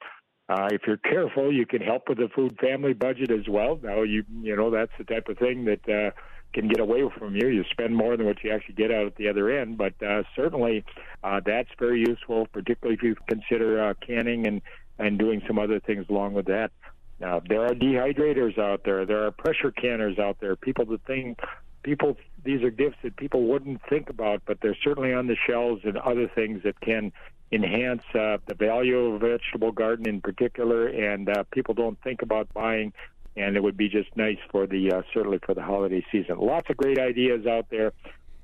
Uh, 0.48 0.68
if 0.70 0.82
you're 0.86 0.96
careful, 0.96 1.52
you 1.52 1.66
can 1.66 1.82
help 1.82 2.08
with 2.08 2.18
the 2.18 2.28
food 2.34 2.56
family 2.60 2.92
budget 2.92 3.30
as 3.30 3.48
well. 3.48 3.80
Now, 3.82 4.02
you 4.02 4.24
you 4.42 4.54
know 4.54 4.70
that's 4.70 4.92
the 4.96 5.04
type 5.04 5.28
of 5.28 5.38
thing 5.38 5.64
that 5.64 5.88
uh, 5.88 6.10
can 6.52 6.68
get 6.68 6.78
away 6.78 7.02
from 7.18 7.34
you. 7.34 7.48
You 7.48 7.64
spend 7.70 7.96
more 7.96 8.16
than 8.16 8.26
what 8.26 8.42
you 8.44 8.52
actually 8.52 8.76
get 8.76 8.92
out 8.92 9.06
at 9.06 9.16
the 9.16 9.28
other 9.28 9.50
end, 9.50 9.76
but 9.76 9.94
uh, 10.02 10.22
certainly 10.36 10.84
uh, 11.24 11.40
that's 11.44 11.68
very 11.78 12.00
useful, 12.00 12.46
particularly 12.52 12.96
if 12.96 13.02
you 13.02 13.16
consider 13.28 13.88
uh, 13.88 13.94
canning 14.06 14.46
and 14.46 14.62
and 14.98 15.18
doing 15.18 15.42
some 15.46 15.58
other 15.58 15.80
things 15.80 16.06
along 16.08 16.34
with 16.34 16.46
that. 16.46 16.70
Now, 17.18 17.40
there 17.46 17.64
are 17.64 17.74
dehydrators 17.74 18.58
out 18.58 18.82
there. 18.84 19.04
There 19.04 19.26
are 19.26 19.30
pressure 19.30 19.70
canners 19.70 20.18
out 20.18 20.38
there. 20.40 20.54
People 20.54 20.84
that 20.86 21.02
think 21.06 21.38
people 21.82 22.16
these 22.46 22.62
are 22.62 22.70
gifts 22.70 22.96
that 23.02 23.16
people 23.16 23.44
wouldn't 23.44 23.80
think 23.88 24.08
about, 24.08 24.42
but 24.46 24.58
they're 24.62 24.76
certainly 24.82 25.12
on 25.12 25.26
the 25.26 25.36
shelves 25.46 25.82
and 25.84 25.98
other 25.98 26.30
things 26.34 26.62
that 26.62 26.80
can 26.80 27.12
enhance 27.52 28.02
uh, 28.14 28.38
the 28.46 28.54
value 28.54 28.98
of 28.98 29.14
a 29.14 29.18
vegetable 29.18 29.72
garden 29.72 30.08
in 30.08 30.20
particular. 30.20 30.86
And 30.86 31.28
uh, 31.28 31.44
people 31.50 31.74
don't 31.74 32.00
think 32.02 32.22
about 32.22 32.52
buying, 32.54 32.92
and 33.36 33.56
it 33.56 33.62
would 33.62 33.76
be 33.76 33.88
just 33.88 34.16
nice 34.16 34.38
for 34.50 34.66
the 34.66 34.92
uh, 34.92 35.02
certainly 35.12 35.38
for 35.44 35.54
the 35.54 35.62
holiday 35.62 36.04
season. 36.10 36.38
Lots 36.38 36.70
of 36.70 36.76
great 36.76 36.98
ideas 36.98 37.46
out 37.46 37.66
there. 37.70 37.92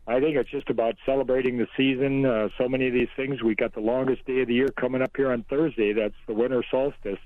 I 0.06 0.18
think 0.18 0.36
it's 0.36 0.50
just 0.50 0.68
about 0.68 0.96
celebrating 1.06 1.58
the 1.58 1.68
season. 1.76 2.26
Uh, 2.26 2.48
so 2.58 2.68
many 2.68 2.88
of 2.88 2.92
these 2.92 3.08
things. 3.14 3.40
We 3.40 3.54
got 3.54 3.72
the 3.72 3.80
longest 3.80 4.24
day 4.26 4.40
of 4.40 4.48
the 4.48 4.54
year 4.54 4.68
coming 4.68 5.00
up 5.00 5.12
here 5.16 5.30
on 5.30 5.44
Thursday. 5.44 5.92
That's 5.92 6.14
the 6.26 6.34
winter 6.34 6.64
solstice, 6.68 7.20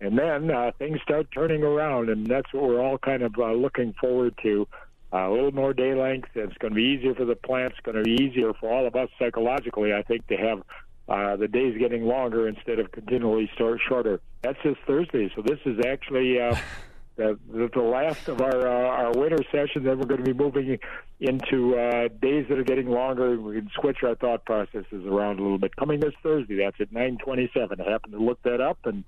and 0.00 0.18
then 0.18 0.50
uh, 0.50 0.72
things 0.78 1.00
start 1.00 1.28
turning 1.32 1.62
around, 1.62 2.08
and 2.08 2.26
that's 2.26 2.52
what 2.52 2.64
we're 2.64 2.80
all 2.80 2.98
kind 2.98 3.22
of 3.22 3.34
uh, 3.38 3.52
looking 3.52 3.94
forward 4.00 4.34
to. 4.42 4.66
A 5.10 5.30
little 5.30 5.52
more 5.52 5.72
day 5.72 5.94
length. 5.94 6.28
It's 6.34 6.56
going 6.58 6.72
to 6.72 6.76
be 6.76 6.82
easier 6.82 7.14
for 7.14 7.24
the 7.24 7.34
plants. 7.34 7.76
It's 7.78 7.84
going 7.84 7.96
to 7.96 8.04
be 8.04 8.22
easier 8.22 8.52
for 8.54 8.70
all 8.70 8.86
of 8.86 8.94
us 8.94 9.08
psychologically, 9.18 9.94
I 9.94 10.02
think, 10.02 10.26
to 10.26 10.36
have 10.36 10.62
uh, 11.08 11.36
the 11.36 11.48
days 11.48 11.78
getting 11.78 12.04
longer 12.04 12.46
instead 12.46 12.78
of 12.78 12.92
continually 12.92 13.50
start 13.54 13.80
shorter. 13.88 14.20
That's 14.42 14.58
this 14.62 14.76
Thursday, 14.86 15.32
so 15.34 15.40
this 15.40 15.58
is 15.64 15.78
actually 15.86 16.38
uh, 16.38 16.54
the, 17.16 17.38
the 17.50 17.80
last 17.80 18.28
of 18.28 18.42
our 18.42 18.68
uh, 18.68 19.04
our 19.04 19.12
winter 19.12 19.42
session. 19.50 19.84
Then 19.84 19.98
we're 19.98 20.04
going 20.04 20.22
to 20.22 20.34
be 20.34 20.38
moving 20.38 20.78
into 21.20 21.78
uh, 21.78 22.08
days 22.20 22.46
that 22.50 22.58
are 22.58 22.64
getting 22.64 22.90
longer. 22.90 23.40
We 23.40 23.54
can 23.54 23.70
switch 23.80 24.02
our 24.02 24.14
thought 24.14 24.44
processes 24.44 25.06
around 25.06 25.40
a 25.40 25.42
little 25.42 25.58
bit. 25.58 25.74
Coming 25.76 26.00
this 26.00 26.14
Thursday, 26.22 26.58
that's 26.58 26.78
at 26.80 26.92
9:27. 26.92 27.80
I 27.80 27.90
happened 27.90 28.12
to 28.12 28.18
look 28.18 28.42
that 28.42 28.60
up, 28.60 28.78
and 28.84 29.04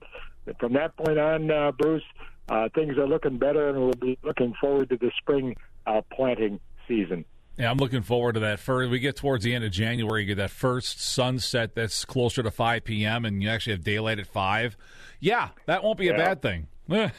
from 0.59 0.73
that 0.73 0.97
point 0.97 1.19
on, 1.19 1.51
uh, 1.51 1.73
Bruce, 1.73 2.03
uh, 2.49 2.71
things 2.75 2.97
are 2.97 3.07
looking 3.07 3.37
better, 3.37 3.69
and 3.69 3.79
we'll 3.79 3.93
be 3.93 4.19
looking 4.23 4.55
forward 4.59 4.89
to 4.89 4.97
the 4.97 5.13
spring 5.19 5.55
uh, 5.87 6.03
planting 6.13 6.61
season. 6.87 7.25
Yeah, 7.57 7.71
I'm 7.71 7.79
looking 7.79 8.03
forward 8.03 8.35
to 8.35 8.41
that. 8.41 8.59
First, 8.59 8.91
we 8.91 9.01
get 9.01 9.17
towards 9.17 9.45
the 9.45 9.55
end 9.55 9.65
of 9.65 9.71
January, 9.71 10.23
you 10.23 10.29
get 10.29 10.39
that 10.39 10.51
first 10.51 11.01
sunset 11.01 11.75
that's 11.75 12.05
closer 12.05 12.43
to 12.43 12.51
5 12.51 12.85
p.m., 12.85 13.25
and 13.25 13.43
you 13.43 13.51
actually 13.51 13.75
have 13.75 13.85
daylight 13.85 14.19
at 14.19 14.27
5. 14.27 14.77
Yeah, 15.21 15.51
that 15.67 15.83
won't 15.83 15.99
be 15.99 16.07
yeah. 16.07 16.13
a 16.13 16.17
bad 16.17 16.43
thing. 16.43 16.69
that 16.89 17.13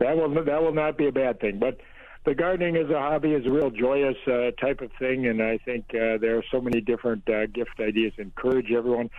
will 0.00 0.32
that 0.44 0.62
will 0.62 0.72
not 0.72 0.96
be 0.96 1.08
a 1.08 1.12
bad 1.12 1.40
thing. 1.40 1.58
But 1.58 1.78
the 2.24 2.34
gardening 2.34 2.76
as 2.76 2.88
a 2.88 2.98
hobby 2.98 3.32
is 3.32 3.44
a 3.44 3.50
real 3.50 3.70
joyous 3.70 4.16
uh, 4.26 4.52
type 4.58 4.80
of 4.80 4.90
thing, 4.98 5.26
and 5.26 5.42
I 5.42 5.58
think 5.58 5.86
uh, 5.90 6.16
there 6.18 6.38
are 6.38 6.44
so 6.50 6.60
many 6.60 6.80
different 6.80 7.28
uh, 7.28 7.46
gift 7.46 7.78
ideas. 7.80 8.14
Encourage 8.16 8.72
everyone 8.72 9.10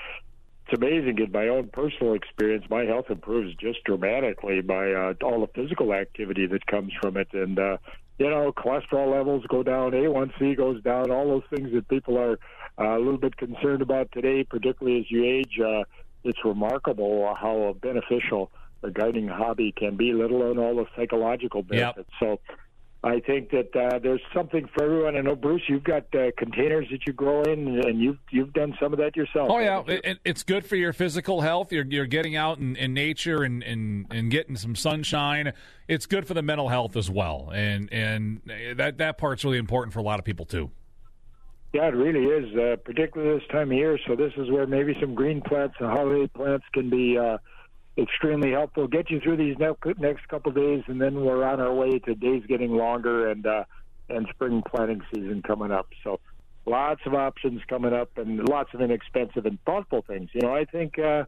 it's 0.71 0.77
amazing 0.81 1.17
in 1.17 1.31
my 1.31 1.47
own 1.47 1.67
personal 1.69 2.13
experience 2.13 2.63
my 2.69 2.83
health 2.83 3.09
improves 3.09 3.55
just 3.55 3.83
dramatically 3.85 4.61
by 4.61 4.91
uh, 4.91 5.13
all 5.23 5.41
the 5.41 5.47
physical 5.47 5.93
activity 5.93 6.45
that 6.45 6.65
comes 6.67 6.93
from 7.01 7.17
it 7.17 7.27
and 7.33 7.57
uh 7.57 7.77
you 8.19 8.29
know 8.29 8.51
cholesterol 8.51 9.12
levels 9.12 9.43
go 9.47 9.63
down 9.63 9.91
a1c 9.91 10.55
goes 10.55 10.82
down 10.84 11.10
all 11.10 11.27
those 11.27 11.43
things 11.49 11.71
that 11.73 11.88
people 11.88 12.17
are 12.17 12.38
uh, 12.77 12.97
a 12.97 12.99
little 12.99 13.17
bit 13.17 13.36
concerned 13.38 13.82
about 13.82 14.12
today 14.12 14.43
particularly 14.43 14.99
as 14.99 15.10
you 15.10 15.25
age 15.25 15.60
uh 15.60 15.84
it's 16.23 16.43
remarkable 16.43 17.34
how 17.39 17.75
beneficial 17.82 18.51
the 18.82 18.91
gardening 18.91 19.27
hobby 19.27 19.73
can 19.75 19.95
be 19.95 20.13
let 20.13 20.29
alone 20.29 20.60
all 20.60 20.75
the 20.75 20.86
psychological 20.95 21.63
benefits 21.63 22.10
yep. 22.21 22.39
so 22.39 22.39
I 23.01 23.21
think 23.21 23.51
that 23.51 23.73
uh, 23.73 23.99
there's 23.99 24.21
something 24.33 24.67
for 24.73 24.83
everyone. 24.83 25.15
I 25.15 25.21
know, 25.21 25.35
Bruce, 25.35 25.62
you've 25.69 25.85
got 25.85 26.13
uh, 26.13 26.31
containers 26.38 26.85
that 26.91 27.07
you 27.07 27.13
grow 27.13 27.43
in, 27.43 27.79
and 27.79 28.01
you've 28.01 28.17
you've 28.29 28.51
done 28.51 28.75
some 28.77 28.91
of 28.91 28.99
that 28.99 29.15
yourself. 29.15 29.47
Oh 29.49 29.59
yeah, 29.59 29.83
it, 29.88 30.19
it's 30.25 30.43
good 30.43 30.65
for 30.65 30.75
your 30.75 30.91
physical 30.91 31.39
health. 31.39 31.71
You're 31.71 31.85
you're 31.85 32.07
getting 32.07 32.35
out 32.35 32.57
in, 32.57 32.75
in 32.75 32.93
nature 32.93 33.43
and, 33.43 33.63
and 33.63 34.05
and 34.12 34.29
getting 34.29 34.57
some 34.57 34.75
sunshine. 34.75 35.53
It's 35.88 36.07
good 36.07 36.27
for 36.27 36.33
the 36.33 36.41
mental 36.41 36.67
health 36.67 36.97
as 36.97 37.09
well, 37.09 37.51
and 37.53 37.88
and 37.93 38.41
that 38.75 38.97
that 38.97 39.17
part's 39.17 39.45
really 39.45 39.59
important 39.59 39.93
for 39.93 39.99
a 39.99 40.03
lot 40.03 40.19
of 40.19 40.25
people 40.25 40.45
too. 40.45 40.69
Yeah, 41.71 41.88
it 41.88 41.95
really 41.95 42.25
is, 42.25 42.53
uh, 42.57 42.77
particularly 42.83 43.39
this 43.39 43.47
time 43.49 43.71
of 43.71 43.77
year. 43.77 43.97
So 44.07 44.15
this 44.15 44.33
is 44.35 44.49
where 44.49 44.67
maybe 44.67 44.97
some 44.99 45.13
green 45.13 45.39
plants 45.39 45.75
and 45.79 45.88
holiday 45.88 46.27
plants 46.27 46.65
can 46.73 46.89
be 46.89 47.17
uh, 47.17 47.38
extremely 48.01 48.51
helpful. 48.51 48.88
Get 48.88 49.09
you 49.09 49.19
through 49.19 49.38
these 49.38 49.57
next 49.57 50.27
couple 50.27 50.51
days, 50.51 50.83
and 50.88 51.01
then 51.01 51.21
we're 51.21 51.43
on 51.43 51.59
our 51.59 51.73
way 51.73 51.99
to 51.99 52.15
days 52.15 52.43
getting 52.47 52.71
longer 52.71 53.29
and 53.29 53.45
uh, 53.45 53.63
and 54.09 54.27
spring 54.29 54.63
planting 54.67 55.01
season 55.13 55.41
coming 55.41 55.71
up. 55.71 55.88
So 56.03 56.19
lots 56.65 57.01
of 57.05 57.13
options 57.13 57.62
coming 57.67 57.93
up, 57.93 58.17
and 58.17 58.47
lots 58.47 58.73
of 58.73 58.81
inexpensive 58.81 59.45
and 59.45 59.59
thoughtful 59.65 60.03
things. 60.07 60.29
You 60.33 60.41
know, 60.41 60.55
I 60.55 60.65
think 60.65 60.97
uh, 60.99 61.25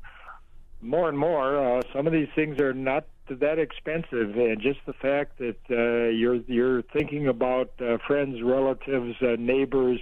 more 0.81 1.09
and 1.09 1.17
more 1.17 1.77
uh, 1.77 1.81
some 1.93 2.07
of 2.07 2.13
these 2.13 2.29
things 2.35 2.59
are 2.59 2.73
not 2.73 3.05
that 3.29 3.59
expensive, 3.59 4.35
and 4.35 4.61
just 4.61 4.79
the 4.85 4.93
fact 4.93 5.37
that 5.39 5.57
uh, 5.69 6.09
you're 6.09 6.35
you're 6.47 6.81
thinking 6.81 7.27
about 7.27 7.71
uh, 7.79 7.97
friends, 8.07 8.41
relatives, 8.41 9.15
uh, 9.21 9.35
neighbors. 9.37 9.99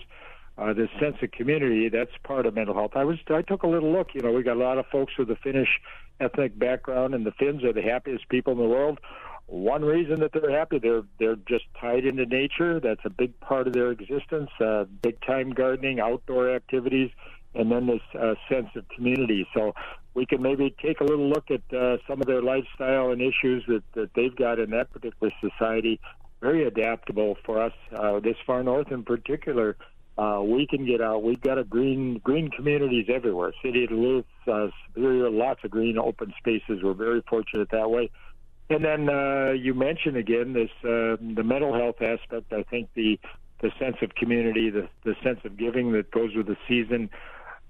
Uh, 0.57 0.73
this 0.73 0.89
sense 0.99 1.15
of 1.21 1.31
community 1.31 1.87
that's 1.87 2.11
part 2.25 2.45
of 2.45 2.53
mental 2.53 2.75
health. 2.75 2.91
I 2.93 3.05
was 3.05 3.17
I 3.29 3.41
took 3.43 3.63
a 3.63 3.67
little 3.67 3.93
look. 3.93 4.09
You 4.13 4.19
know, 4.19 4.33
we 4.33 4.43
got 4.43 4.57
a 4.57 4.59
lot 4.59 4.77
of 4.77 4.85
folks 4.87 5.13
with 5.17 5.29
the 5.29 5.37
Finnish 5.37 5.69
ethnic 6.19 6.57
background, 6.57 7.13
and 7.13 7.25
the 7.25 7.31
Finns 7.31 7.63
are 7.63 7.73
the 7.73 7.81
happiest 7.81 8.27
people 8.29 8.53
in 8.53 8.59
the 8.59 8.65
world. 8.65 8.99
One 9.47 9.83
reason 9.83 10.19
that 10.19 10.31
they're 10.31 10.51
happy, 10.51 10.77
they're 10.77 11.01
they're 11.19 11.35
just 11.35 11.65
tied 11.79 12.05
into 12.05 12.25
nature. 12.25 12.79
That's 12.79 13.01
a 13.03 13.09
big 13.09 13.39
part 13.39 13.65
of 13.65 13.73
their 13.73 13.89
existence. 13.89 14.51
Uh, 14.59 14.85
big 15.01 15.19
time 15.25 15.51
gardening, 15.51 15.99
outdoor 15.99 16.53
activities, 16.53 17.09
and 17.55 17.71
then 17.71 17.87
this 17.87 18.01
uh, 18.13 18.35
sense 18.47 18.69
of 18.75 18.87
community. 18.89 19.47
So 19.55 19.73
we 20.13 20.25
can 20.27 20.41
maybe 20.41 20.75
take 20.81 21.01
a 21.01 21.03
little 21.03 21.27
look 21.27 21.49
at 21.49 21.61
uh, 21.75 21.97
some 22.07 22.21
of 22.21 22.27
their 22.27 22.43
lifestyle 22.43 23.11
and 23.11 23.21
issues 23.21 23.63
that, 23.67 23.83
that 23.93 24.13
they've 24.15 24.35
got 24.35 24.59
in 24.59 24.69
that 24.71 24.91
particular 24.91 25.31
society. 25.41 25.99
Very 26.41 26.65
adaptable 26.65 27.35
for 27.43 27.61
us 27.61 27.73
uh, 27.95 28.19
this 28.19 28.37
far 28.45 28.63
north, 28.63 28.91
in 28.91 29.03
particular 29.03 29.77
uh, 30.19 30.41
we 30.41 30.67
can 30.67 30.85
get 30.85 30.99
out. 31.01 31.23
We've 31.23 31.39
got 31.39 31.57
a 31.57 31.63
green 31.63 32.19
green 32.21 32.49
communities 32.49 33.05
everywhere. 33.07 33.53
City 33.63 33.85
of 33.85 33.91
Duluth, 33.91 34.25
uh, 34.47 34.67
Superior, 34.87 35.29
lots 35.29 35.63
of 35.63 35.71
green 35.71 35.97
open 35.97 36.33
spaces. 36.37 36.83
We're 36.83 36.93
very 36.93 37.23
fortunate 37.29 37.69
that 37.71 37.89
way. 37.89 38.11
And 38.69 38.83
then 38.83 39.09
uh, 39.09 39.51
you 39.51 39.73
mentioned 39.73 40.17
again 40.17 40.51
this 40.51 40.71
uh, 40.83 41.15
the 41.21 41.43
mental 41.43 41.73
health 41.73 42.01
aspect. 42.01 42.51
I 42.51 42.63
think 42.63 42.89
the 42.95 43.17
the 43.61 43.71
sense 43.79 43.95
of 44.01 44.13
community, 44.15 44.69
the 44.69 44.89
the 45.05 45.15
sense 45.23 45.39
of 45.45 45.55
giving 45.57 45.93
that 45.93 46.11
goes 46.11 46.35
with 46.35 46.47
the 46.47 46.57
season. 46.67 47.09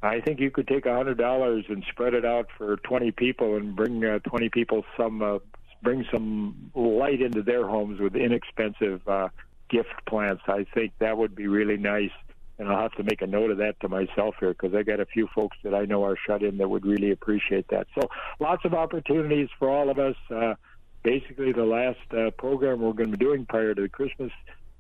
I 0.02 0.20
think 0.20 0.40
you 0.40 0.50
could 0.50 0.68
take 0.68 0.88
a 0.88 0.96
hundred 0.96 1.20
dollars 1.20 1.66
and 1.70 1.84
spread 1.92 2.16
it 2.16 2.26
out 2.26 2.48
for 2.58 2.78
twenty 2.78 3.12
people 3.12 3.58
and 3.58 3.76
bring 3.76 4.04
uh, 4.04 4.20
twenty 4.28 4.50
people 4.50 4.86
some 4.98 5.22
uh, 5.22 5.38
bring 5.84 6.04
some 6.12 6.72
light 6.74 7.22
into 7.22 7.44
their 7.44 7.68
homes 7.68 8.00
with 8.00 8.16
inexpensive 8.16 9.08
uh, 9.08 9.30
gift 9.70 9.94
plants. 10.08 10.42
I 10.48 10.66
think 10.74 10.94
that 10.98 11.16
would 11.16 11.36
be 11.36 11.48
really 11.48 11.78
nice 11.78 12.12
and 12.60 12.68
I'll 12.68 12.82
have 12.82 12.92
to 12.94 13.04
make 13.04 13.22
a 13.22 13.28
note 13.28 13.52
of 13.52 13.58
that 13.58 13.80
to 13.80 13.90
myself 13.90 14.36
here 14.40 14.50
because 14.50 14.76
I 14.76 14.84
got 14.84 15.00
a 15.00 15.06
few 15.06 15.28
folks 15.34 15.58
that 15.64 15.74
I 15.74 15.86
know 15.86 16.04
are 16.04 16.18
shut 16.28 16.44
in 16.44 16.58
that 16.58 16.70
would 16.70 16.86
really 16.86 17.12
appreciate 17.12 17.70
that. 17.70 17.88
So 17.96 18.10
lots 18.40 18.66
of 18.66 18.74
opportunities 18.74 19.48
for 19.58 19.70
all 19.70 19.90
of 19.90 19.98
us. 19.98 20.16
Uh, 20.30 20.56
basically, 21.02 21.54
the 21.54 21.64
last 21.64 22.00
uh, 22.12 22.32
program 22.32 22.82
we're 22.82 22.94
going 22.94 23.12
to 23.12 23.18
be 23.18 23.26
doing 23.26 23.46
prior 23.46 23.74
to 23.74 23.82
the 23.82 23.90
Christmas 23.90 24.32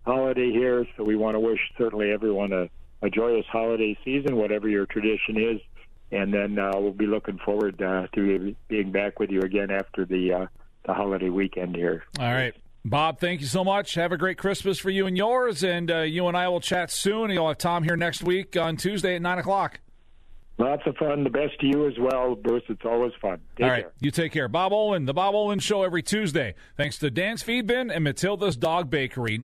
holiday 0.05 0.51
here, 0.51 0.85
so 0.97 1.03
we 1.03 1.15
want 1.15 1.35
to 1.35 1.39
wish 1.39 1.59
certainly 1.77 2.11
everyone 2.11 2.51
a, 2.51 2.69
a 3.01 3.09
joyous 3.09 3.45
holiday 3.49 3.97
season, 4.03 4.35
whatever 4.35 4.67
your 4.67 4.85
tradition 4.85 5.37
is, 5.37 5.61
and 6.11 6.33
then 6.33 6.59
uh, 6.59 6.71
we'll 6.75 6.91
be 6.91 7.07
looking 7.07 7.39
forward 7.45 7.81
uh, 7.81 8.07
to 8.13 8.55
being 8.67 8.91
back 8.91 9.19
with 9.19 9.29
you 9.29 9.41
again 9.41 9.71
after 9.71 10.05
the 10.05 10.33
uh, 10.33 10.45
the 10.85 10.93
holiday 10.93 11.29
weekend 11.29 11.75
here. 11.75 12.03
All 12.19 12.33
right. 12.33 12.55
Bob, 12.85 13.19
thank 13.19 13.41
you 13.41 13.47
so 13.47 13.63
much. 13.63 13.95
Have 13.95 14.11
a 14.11 14.17
great 14.17 14.37
Christmas 14.37 14.79
for 14.79 14.89
you 14.89 15.05
and 15.05 15.17
yours, 15.17 15.63
and 15.63 15.91
uh, 15.91 15.99
you 15.99 16.27
and 16.27 16.37
I 16.37 16.47
will 16.47 16.61
chat 16.61 16.91
soon. 16.91 17.29
You'll 17.29 17.49
have 17.49 17.57
Tom 17.57 17.83
here 17.83 17.97
next 17.97 18.23
week 18.23 18.55
on 18.55 18.77
Tuesday 18.77 19.15
at 19.15 19.21
9 19.21 19.39
o'clock. 19.39 19.79
Lots 20.57 20.83
of 20.85 20.97
fun. 20.97 21.23
The 21.23 21.29
best 21.29 21.57
to 21.61 21.67
you 21.67 21.87
as 21.87 21.93
well, 21.97 22.35
Bruce. 22.35 22.63
It's 22.67 22.83
always 22.83 23.13
fun. 23.21 23.39
Take 23.55 23.63
All 23.63 23.69
right. 23.69 23.83
Care. 23.83 23.93
You 24.01 24.11
take 24.11 24.33
care. 24.33 24.49
Bob 24.49 24.73
Olen, 24.73 25.05
The 25.05 25.13
Bob 25.13 25.33
Olen 25.33 25.59
Show 25.59 25.83
every 25.83 26.03
Tuesday. 26.03 26.53
Thanks 26.75 26.97
to 26.99 27.09
Dan's 27.09 27.41
Feed 27.43 27.65
Bin 27.65 27.89
and 27.89 28.03
Matilda's 28.03 28.57
Dog 28.57 28.89
Bakery. 28.89 29.37